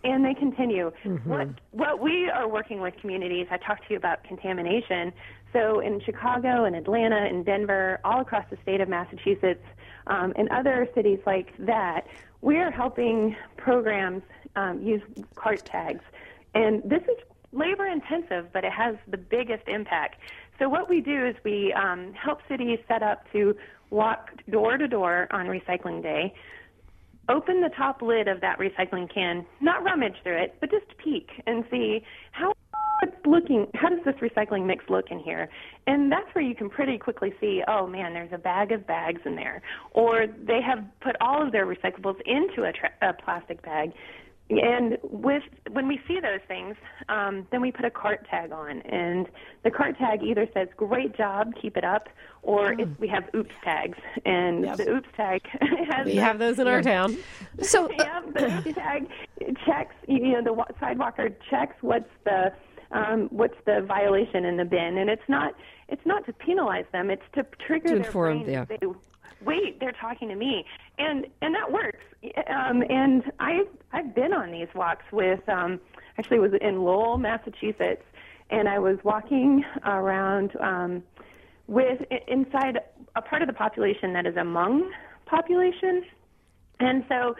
And 0.04 0.24
they 0.24 0.34
continue. 0.34 0.92
What 1.28 1.48
what 1.72 2.00
we 2.00 2.30
are 2.30 2.48
working 2.48 2.80
with 2.80 2.94
communities. 3.00 3.48
I 3.50 3.56
talked 3.56 3.86
to 3.88 3.90
you 3.90 3.96
about 3.96 4.22
contamination. 4.24 5.12
So 5.52 5.80
in 5.80 6.00
Chicago 6.00 6.64
and 6.64 6.76
Atlanta 6.76 7.16
and 7.16 7.44
Denver, 7.44 8.00
all 8.04 8.20
across 8.20 8.44
the 8.50 8.58
state 8.62 8.80
of 8.80 8.88
Massachusetts, 8.88 9.64
um, 10.06 10.32
and 10.36 10.48
other 10.50 10.88
cities 10.94 11.18
like 11.26 11.52
that, 11.58 12.06
we 12.42 12.58
are 12.58 12.70
helping 12.70 13.34
programs 13.56 14.22
um, 14.56 14.82
use 14.82 15.02
cart 15.34 15.64
tags. 15.64 16.04
And 16.54 16.82
this 16.84 17.02
is 17.02 17.16
labor 17.52 17.86
intensive, 17.86 18.52
but 18.52 18.64
it 18.64 18.72
has 18.72 18.96
the 19.08 19.16
biggest 19.16 19.66
impact. 19.68 20.16
So 20.58 20.68
what 20.68 20.88
we 20.88 21.00
do 21.00 21.26
is 21.26 21.34
we 21.44 21.72
um, 21.72 22.12
help 22.14 22.40
cities 22.48 22.78
set 22.88 23.02
up 23.02 23.30
to 23.32 23.56
walk 23.90 24.30
door 24.50 24.76
to 24.76 24.86
door 24.86 25.28
on 25.30 25.46
recycling 25.46 26.02
day, 26.02 26.34
open 27.28 27.60
the 27.60 27.70
top 27.76 28.02
lid 28.02 28.28
of 28.28 28.40
that 28.40 28.58
recycling 28.58 29.12
can, 29.12 29.44
not 29.60 29.82
rummage 29.84 30.14
through 30.22 30.42
it, 30.42 30.56
but 30.60 30.70
just 30.70 30.86
peek 31.02 31.28
and 31.46 31.64
see 31.70 32.00
how 32.32 32.52
it's 33.02 33.14
looking 33.24 33.68
how 33.74 33.88
does 33.88 34.00
this 34.04 34.16
recycling 34.16 34.66
mix 34.66 34.84
look 34.88 35.06
in 35.10 35.20
here? 35.20 35.48
And 35.86 36.10
that's 36.10 36.26
where 36.34 36.42
you 36.42 36.54
can 36.54 36.68
pretty 36.68 36.98
quickly 36.98 37.32
see 37.40 37.62
oh 37.68 37.86
man 37.86 38.12
there's 38.12 38.32
a 38.32 38.38
bag 38.38 38.72
of 38.72 38.86
bags 38.86 39.20
in 39.24 39.36
there. 39.36 39.62
Or 39.92 40.26
they 40.26 40.60
have 40.60 40.84
put 41.00 41.14
all 41.20 41.44
of 41.44 41.52
their 41.52 41.66
recyclables 41.66 42.20
into 42.26 42.64
a, 42.64 42.72
tra- 42.72 42.92
a 43.02 43.12
plastic 43.12 43.62
bag 43.62 43.92
and 44.50 44.96
with 45.02 45.42
when 45.72 45.86
we 45.88 46.00
see 46.08 46.20
those 46.20 46.40
things 46.48 46.74
um, 47.08 47.46
then 47.50 47.60
we 47.60 47.70
put 47.70 47.84
a 47.84 47.90
cart 47.90 48.26
tag 48.30 48.50
on 48.52 48.80
and 48.82 49.26
the 49.62 49.70
cart 49.70 49.96
tag 49.98 50.22
either 50.22 50.48
says 50.54 50.68
great 50.76 51.16
job 51.16 51.52
keep 51.60 51.76
it 51.76 51.84
up 51.84 52.08
or 52.42 52.72
Hmm. 52.72 52.80
it, 52.80 52.88
we 53.00 53.08
have 53.08 53.24
oops 53.34 53.54
tags 53.62 53.98
and 54.24 54.64
the 54.64 54.88
oops 54.88 55.08
tag 55.16 55.42
has 55.90 56.06
We 56.06 56.12
the- 56.14 56.20
have 56.20 56.38
those 56.38 56.58
in 56.58 56.66
our 56.66 56.82
town. 56.82 57.16
So, 57.62 57.90
yeah, 57.98 58.20
the 58.34 58.56
oops 58.58 58.74
tag 58.78 59.08
checks 59.66 59.94
you 60.06 60.32
know 60.32 60.42
the 60.42 60.52
wa- 60.52 60.66
sidewalker 60.80 61.34
checks 61.50 61.76
what's 61.82 62.08
the 62.24 62.52
um, 62.90 63.28
what's 63.30 63.56
the 63.66 63.82
violation 63.82 64.44
in 64.46 64.56
the 64.56 64.64
bin 64.64 64.96
and 64.98 65.10
it's 65.10 65.28
not 65.28 65.54
it's 65.88 66.06
not 66.06 66.24
to 66.26 66.32
penalize 66.32 66.86
them 66.92 67.10
it's 67.10 67.22
to 67.34 67.44
trigger 67.66 67.88
To 67.88 67.94
their 67.96 68.06
inform, 68.06 68.38
brain 68.44 68.50
yeah. 68.50 68.64
They- 68.64 68.78
wait 69.44 69.80
they're 69.80 69.92
talking 69.92 70.28
to 70.28 70.36
me. 70.36 70.64
And 70.98 71.26
and 71.42 71.54
that 71.54 71.70
works. 71.70 72.04
Um, 72.48 72.82
and 72.88 73.22
I've 73.38 73.68
I've 73.92 74.14
been 74.14 74.32
on 74.32 74.50
these 74.50 74.68
walks 74.74 75.04
with 75.12 75.46
um, 75.48 75.80
actually 76.18 76.38
it 76.38 76.40
was 76.40 76.52
in 76.60 76.82
Lowell 76.82 77.18
Massachusetts 77.18 78.02
and 78.50 78.68
I 78.68 78.78
was 78.78 78.98
walking 79.04 79.64
around 79.84 80.56
um, 80.60 81.02
with 81.66 82.00
inside 82.26 82.78
a 83.14 83.22
part 83.22 83.42
of 83.42 83.48
the 83.48 83.54
population 83.54 84.12
that 84.14 84.26
is 84.26 84.36
a 84.36 84.40
Hmong 84.40 84.88
population. 85.26 86.04
And 86.80 87.04
so 87.08 87.36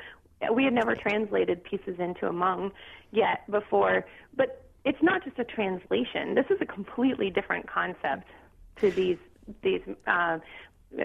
we 0.53 0.65
had 0.65 0.73
never 0.73 0.95
translated 0.95 1.65
pieces 1.65 1.97
into 1.99 2.27
a 2.27 2.33
Hmong 2.33 2.73
yet 3.11 3.51
before, 3.51 4.05
but 4.37 4.65
it's 4.85 5.03
not 5.03 5.25
just 5.25 5.39
a 5.39 5.45
translation. 5.45 6.35
This 6.35 6.47
is 6.51 6.59
a 6.61 6.67
completely 6.67 7.31
different 7.31 7.69
concept 7.69 8.29
to 8.81 8.91
these 8.91 9.19
these 9.63 9.81
uh, 10.07 10.39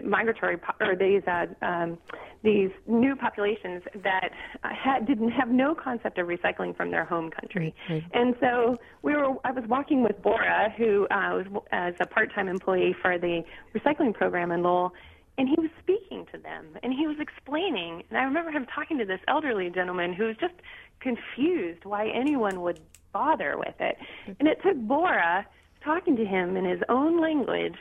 migratory 0.04 0.58
po- 0.58 0.74
or 0.80 0.96
these 0.96 1.22
uh, 1.28 1.46
um, 1.62 1.98
these 2.44 2.72
new 2.88 3.16
populations 3.16 3.84
that 4.04 4.30
had 4.64 5.06
didn't 5.06 5.30
have 5.30 5.50
no 5.50 5.76
concept 5.76 6.18
of 6.18 6.28
recycling 6.28 6.76
from 6.76 6.92
their 6.92 7.06
home 7.06 7.30
country. 7.30 7.76
And 8.14 8.36
so 8.40 8.78
we 9.02 9.14
were. 9.14 9.36
I 9.44 9.52
was 9.52 9.64
walking 9.68 10.04
with 10.04 10.22
Bora, 10.22 10.74
who 10.78 11.06
uh, 11.12 11.44
was 11.44 11.64
as 11.72 11.94
a 12.00 12.06
part-time 12.06 12.48
employee 12.48 12.96
for 13.02 13.18
the 13.18 13.44
recycling 13.76 14.14
program 14.14 14.52
in 14.52 14.64
Lowell, 14.64 14.94
and 15.38 15.48
he 15.50 15.56
was 15.58 15.70
speaking 15.82 16.26
to 16.32 16.38
them 16.38 16.78
and 16.84 16.94
he 16.94 17.08
was 17.08 17.18
explaining 17.20 18.04
and 18.10 18.18
i 18.18 18.24
remember 18.24 18.52
him 18.52 18.66
talking 18.74 18.98
to 18.98 19.06
this 19.06 19.20
elderly 19.28 19.70
gentleman 19.70 20.14
who 20.14 20.26
was 20.26 20.36
just 20.38 20.54
confused 21.00 21.84
why 21.86 22.08
anyone 22.10 22.62
would 22.62 22.80
bother 23.12 23.58
with 23.58 23.76
it 23.80 23.98
and 24.40 24.48
it 24.48 24.60
took 24.64 24.78
bora 24.78 25.46
talking 25.84 26.16
to 26.16 26.26
him 26.26 26.56
in 26.56 26.66
his 26.66 26.80
own 26.90 27.20
language 27.20 27.76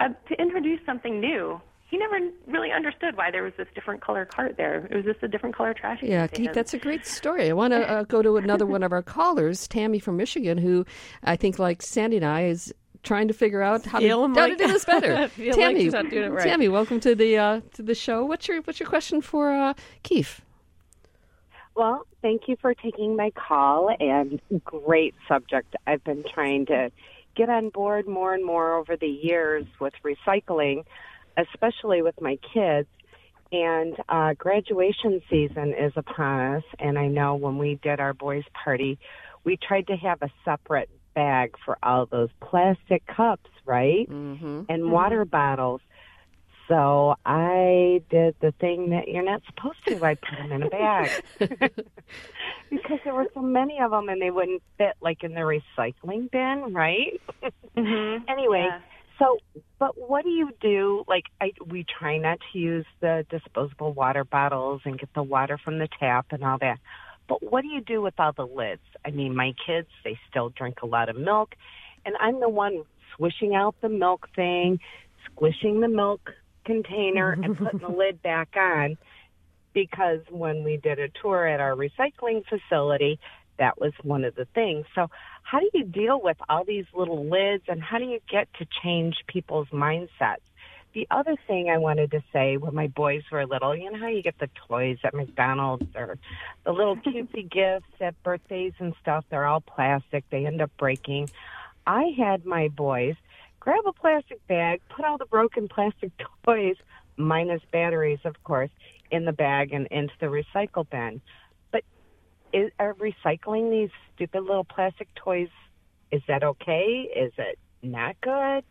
uh, 0.00 0.08
to 0.28 0.40
introduce 0.40 0.80
something 0.84 1.20
new 1.20 1.60
he 1.90 1.96
never 1.96 2.20
really 2.46 2.70
understood 2.70 3.16
why 3.16 3.32
there 3.32 3.42
was 3.42 3.52
this 3.58 3.66
different 3.74 4.00
color 4.00 4.24
cart 4.24 4.56
there. 4.56 4.86
It 4.90 4.94
was 4.94 5.04
just 5.04 5.22
a 5.24 5.28
different 5.28 5.56
color 5.56 5.74
trash. 5.74 5.98
Yeah, 6.02 6.28
Keefe, 6.28 6.52
that's 6.52 6.72
a 6.72 6.78
great 6.78 7.04
story. 7.04 7.50
I 7.50 7.52
want 7.52 7.72
to 7.72 7.88
uh, 7.88 8.02
go 8.04 8.22
to 8.22 8.36
another 8.36 8.64
one 8.64 8.84
of 8.84 8.92
our 8.92 9.02
callers, 9.02 9.66
Tammy 9.66 9.98
from 9.98 10.16
Michigan, 10.16 10.56
who 10.56 10.86
I 11.24 11.34
think, 11.34 11.58
like 11.58 11.82
Sandy 11.82 12.16
and 12.18 12.24
I, 12.24 12.44
is 12.44 12.72
trying 13.02 13.26
to 13.26 13.34
figure 13.34 13.60
out 13.60 13.84
how, 13.86 13.98
to, 13.98 14.08
how 14.08 14.46
to, 14.46 14.54
do 14.54 14.68
this 14.68 14.84
better. 14.84 15.28
Tammy, 15.52 15.90
like 15.90 16.12
right. 16.12 16.44
Tammy, 16.44 16.68
welcome 16.68 17.00
to 17.00 17.16
the 17.16 17.36
uh, 17.36 17.60
to 17.74 17.82
the 17.82 17.96
show. 17.96 18.24
What's 18.24 18.46
your 18.46 18.62
what's 18.62 18.78
your 18.78 18.88
question 18.88 19.20
for 19.20 19.52
uh, 19.52 19.74
Keefe? 20.04 20.42
Well, 21.74 22.06
thank 22.22 22.42
you 22.46 22.56
for 22.60 22.72
taking 22.72 23.16
my 23.16 23.30
call 23.30 23.90
and 23.98 24.40
great 24.62 25.16
subject. 25.26 25.74
I've 25.88 26.04
been 26.04 26.24
trying 26.32 26.66
to 26.66 26.92
get 27.40 27.48
on 27.48 27.70
board 27.70 28.06
more 28.06 28.34
and 28.34 28.44
more 28.44 28.76
over 28.76 28.96
the 28.98 29.06
years 29.06 29.64
with 29.80 29.94
recycling, 30.04 30.84
especially 31.38 32.02
with 32.02 32.20
my 32.20 32.38
kids. 32.52 32.86
And 33.50 33.96
uh, 34.10 34.34
graduation 34.34 35.22
season 35.30 35.72
is 35.72 35.92
upon 35.96 36.56
us, 36.56 36.64
and 36.78 36.98
I 36.98 37.08
know 37.08 37.36
when 37.36 37.56
we 37.56 37.80
did 37.82 37.98
our 37.98 38.12
boys' 38.12 38.44
party, 38.52 38.98
we 39.42 39.56
tried 39.56 39.86
to 39.86 39.96
have 39.96 40.20
a 40.20 40.28
separate 40.44 40.90
bag 41.14 41.54
for 41.64 41.78
all 41.82 42.04
those 42.04 42.28
plastic 42.40 43.06
cups, 43.06 43.50
right? 43.64 44.06
Mm-hmm. 44.06 44.64
And 44.68 44.82
mm-hmm. 44.82 44.90
water 44.90 45.24
bottles. 45.24 45.80
So 46.70 47.16
I 47.26 48.00
did 48.10 48.36
the 48.40 48.52
thing 48.60 48.90
that 48.90 49.08
you're 49.08 49.24
not 49.24 49.42
supposed 49.46 49.84
to. 49.88 50.04
I 50.04 50.14
put 50.14 50.38
them 50.38 50.52
in 50.52 50.62
a 50.62 50.68
bag 50.68 51.10
because 52.70 52.98
there 53.02 53.12
were 53.12 53.26
so 53.34 53.40
many 53.42 53.80
of 53.80 53.90
them, 53.90 54.08
and 54.08 54.22
they 54.22 54.30
wouldn't 54.30 54.62
fit 54.78 54.94
like 55.00 55.24
in 55.24 55.34
the 55.34 55.40
recycling 55.40 56.30
bin, 56.30 56.72
right? 56.72 57.20
Mm-hmm. 57.76 58.24
anyway, 58.28 58.68
yeah. 58.68 58.80
so 59.18 59.38
but 59.80 59.96
what 59.96 60.22
do 60.22 60.30
you 60.30 60.50
do? 60.60 61.04
Like 61.08 61.24
I, 61.40 61.52
we 61.66 61.84
try 61.98 62.18
not 62.18 62.38
to 62.52 62.58
use 62.58 62.86
the 63.00 63.26
disposable 63.28 63.92
water 63.92 64.22
bottles 64.22 64.82
and 64.84 64.96
get 64.96 65.12
the 65.12 65.24
water 65.24 65.58
from 65.58 65.78
the 65.80 65.88
tap 65.98 66.26
and 66.30 66.44
all 66.44 66.58
that. 66.58 66.78
But 67.28 67.42
what 67.42 67.62
do 67.62 67.68
you 67.68 67.80
do 67.80 68.00
with 68.00 68.14
all 68.18 68.32
the 68.32 68.46
lids? 68.46 68.82
I 69.04 69.10
mean, 69.10 69.34
my 69.34 69.54
kids 69.66 69.88
they 70.04 70.16
still 70.30 70.50
drink 70.50 70.82
a 70.82 70.86
lot 70.86 71.08
of 71.08 71.16
milk, 71.16 71.56
and 72.06 72.14
I'm 72.20 72.38
the 72.38 72.48
one 72.48 72.84
swishing 73.16 73.56
out 73.56 73.74
the 73.80 73.88
milk 73.88 74.28
thing, 74.36 74.78
squishing 75.26 75.80
the 75.80 75.88
milk 75.88 76.30
container 76.64 77.32
and 77.32 77.56
putting 77.56 77.80
the 77.80 77.88
lid 77.88 78.22
back 78.22 78.56
on 78.56 78.96
because 79.72 80.20
when 80.30 80.64
we 80.64 80.76
did 80.76 80.98
a 80.98 81.08
tour 81.22 81.46
at 81.46 81.60
our 81.60 81.74
recycling 81.74 82.42
facility, 82.46 83.20
that 83.58 83.80
was 83.80 83.92
one 84.02 84.24
of 84.24 84.34
the 84.34 84.46
things. 84.46 84.86
So, 84.94 85.08
how 85.42 85.60
do 85.60 85.68
you 85.74 85.84
deal 85.84 86.20
with 86.20 86.36
all 86.48 86.64
these 86.64 86.86
little 86.94 87.26
lids 87.26 87.64
and 87.68 87.82
how 87.82 87.98
do 87.98 88.04
you 88.04 88.20
get 88.28 88.48
to 88.54 88.66
change 88.82 89.16
people's 89.26 89.68
mindsets? 89.68 90.42
The 90.92 91.06
other 91.10 91.36
thing 91.46 91.70
I 91.70 91.78
wanted 91.78 92.10
to 92.12 92.22
say 92.32 92.56
when 92.56 92.74
my 92.74 92.88
boys 92.88 93.22
were 93.30 93.46
little, 93.46 93.76
you 93.76 93.92
know 93.92 93.98
how 93.98 94.08
you 94.08 94.22
get 94.22 94.38
the 94.40 94.50
toys 94.66 94.98
at 95.04 95.14
McDonald's 95.14 95.86
or 95.94 96.18
the 96.64 96.72
little 96.72 96.96
cutesy 97.06 97.48
gifts 97.48 98.00
at 98.00 98.20
birthdays 98.22 98.72
and 98.78 98.94
stuff, 99.00 99.24
they're 99.30 99.46
all 99.46 99.60
plastic, 99.60 100.24
they 100.30 100.46
end 100.46 100.60
up 100.60 100.70
breaking. 100.78 101.30
I 101.86 102.12
had 102.16 102.44
my 102.44 102.68
boys 102.68 103.14
grab 103.60 103.86
a 103.86 103.92
plastic 103.92 104.44
bag, 104.48 104.80
put 104.94 105.04
all 105.04 105.18
the 105.18 105.26
broken 105.26 105.68
plastic 105.68 106.10
toys, 106.44 106.76
minus 107.16 107.62
batteries, 107.72 108.18
of 108.24 108.42
course, 108.44 108.70
in 109.10 109.24
the 109.24 109.32
bag 109.32 109.72
and 109.72 109.86
into 109.90 110.14
the 110.20 110.26
recycle 110.26 110.88
bin. 110.88 111.20
But 111.70 111.84
is, 112.52 112.70
are 112.78 112.94
recycling 112.94 113.70
these 113.70 113.90
stupid 114.14 114.40
little 114.40 114.64
plastic 114.64 115.08
toys, 115.14 115.48
is 116.10 116.22
that 116.26 116.42
okay? 116.42 117.08
Is 117.14 117.32
it 117.38 117.58
not 117.82 118.16
good? 118.20 118.64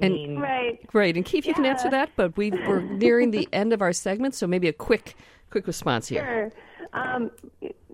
And, 0.00 0.12
mean, 0.12 0.38
right. 0.38 0.84
Great. 0.88 1.16
And 1.16 1.24
Keefe, 1.24 1.46
you 1.46 1.54
can 1.54 1.64
answer 1.64 1.88
that, 1.90 2.10
but 2.16 2.36
we, 2.36 2.50
we're 2.50 2.80
nearing 2.80 3.30
the 3.30 3.48
end 3.52 3.72
of 3.72 3.80
our 3.80 3.92
segment, 3.92 4.34
so 4.34 4.46
maybe 4.46 4.66
a 4.66 4.72
quick 4.72 5.16
quick 5.50 5.68
response 5.68 6.08
here. 6.08 6.24
Sure. 6.24 6.52
Um, 6.92 7.30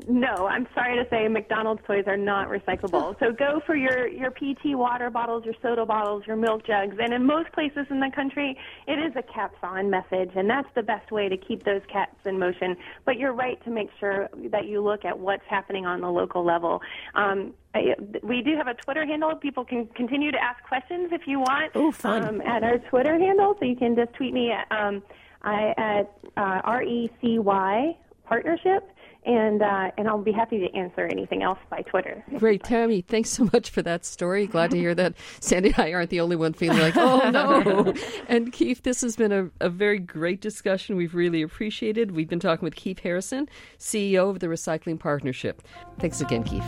no, 0.09 0.47
I'm 0.47 0.67
sorry 0.75 0.97
to 1.03 1.09
say 1.11 1.29
McDonald's 1.29 1.83
toys 1.87 2.05
are 2.07 2.17
not 2.17 2.49
recyclable. 2.49 3.17
So 3.21 3.33
go 3.33 3.61
for 3.67 3.77
your, 3.77 4.09
your 4.09 4.31
PT 4.31 4.77
water 4.77 5.11
bottles, 5.11 5.45
your 5.45 5.55
soda 5.61 5.85
bottles, 5.85 6.23
your 6.27 6.37
milk 6.37 6.67
jugs. 6.67 6.97
And 6.99 7.13
in 7.13 7.27
most 7.27 7.53
places 7.53 7.87
in 7.91 8.01
the 8.01 8.11
country, 8.15 8.57
it 8.87 8.99
is 8.99 9.13
a 9.15 9.23
caps 9.23 9.59
on 9.63 9.91
message, 9.91 10.31
and 10.37 10.49
that's 10.49 10.69
the 10.75 10.83
best 10.83 11.13
way 11.13 11.29
to 11.29 11.37
keep 11.37 11.65
those 11.65 11.83
caps 11.93 12.17
in 12.25 12.39
motion. 12.39 12.77
But 13.05 13.19
you're 13.19 13.35
right 13.35 13.63
to 13.65 13.71
make 13.71 13.91
sure 13.99 14.31
that 14.51 14.67
you 14.67 14.83
look 14.83 15.05
at 15.05 15.19
what's 15.19 15.45
happening 15.51 15.85
on 15.85 16.01
the 16.01 16.09
local 16.09 16.43
level. 16.45 16.81
Um, 17.15 17.53
I, 17.75 17.95
we 18.23 18.43
do 18.43 18.57
have 18.57 18.69
a 18.69 18.75
Twitter 18.75 19.05
handle. 19.05 19.35
People 19.37 19.65
can 19.65 19.87
continue 19.89 20.33
to 20.33 20.43
ask 20.43 20.63
questions 20.65 21.11
if 21.13 21.23
you 21.27 21.41
want. 21.41 21.73
Oh, 21.75 21.93
fun. 21.93 22.25
Um, 22.25 22.41
at 22.41 22.63
our 22.63 22.79
Twitter 22.79 23.19
handle, 23.19 23.55
so 23.59 23.67
you 23.67 23.77
can 23.77 23.95
just 23.97 24.15
tweet 24.15 24.33
me 24.33 24.51
at, 24.51 24.67
um, 24.73 25.03
I, 25.43 25.75
at 25.77 26.19
uh, 26.37 26.61
R-E-C-Y 26.65 27.97
partnership 28.31 28.89
and 29.27 29.61
uh, 29.61 29.91
and 29.99 30.09
I'll 30.09 30.23
be 30.23 30.33
happy 30.33 30.61
to 30.61 30.75
answer 30.75 31.03
anything 31.03 31.43
else 31.43 31.59
by 31.69 31.83
Twitter. 31.83 32.25
Great, 32.39 32.65
Tammy. 32.65 33.03
Thanks 33.03 33.29
so 33.31 33.49
much 33.53 33.71
for 33.71 33.83
that 33.83 34.05
story. 34.05 34.47
Glad 34.47 34.71
to 34.71 34.79
hear 34.79 34.95
that 34.95 35.15
Sandy 35.41 35.71
and 35.71 35.79
I 35.79 35.93
aren't 35.93 36.11
the 36.11 36.21
only 36.21 36.37
one 36.37 36.53
feeling 36.53 36.79
like, 36.79 36.97
oh 36.97 37.29
no. 37.31 37.93
and 38.29 38.53
Keefe, 38.53 38.83
this 38.83 39.01
has 39.03 39.17
been 39.17 39.33
a, 39.33 39.51
a 39.61 39.69
very 39.69 39.99
great 39.99 40.41
discussion. 40.41 40.95
We've 40.97 41.15
really 41.15 41.43
appreciated. 41.43 42.13
We've 42.13 42.29
been 42.29 42.41
talking 42.41 42.65
with 42.65 42.77
Keefe 42.77 43.01
Harrison, 43.01 43.49
CEO 43.79 44.31
of 44.31 44.41
the 44.41 44.47
Recycling 44.47 44.99
Partnership. 44.99 45.61
Thanks 45.99 46.23
again, 46.23 46.45
Keefe. 46.45 46.65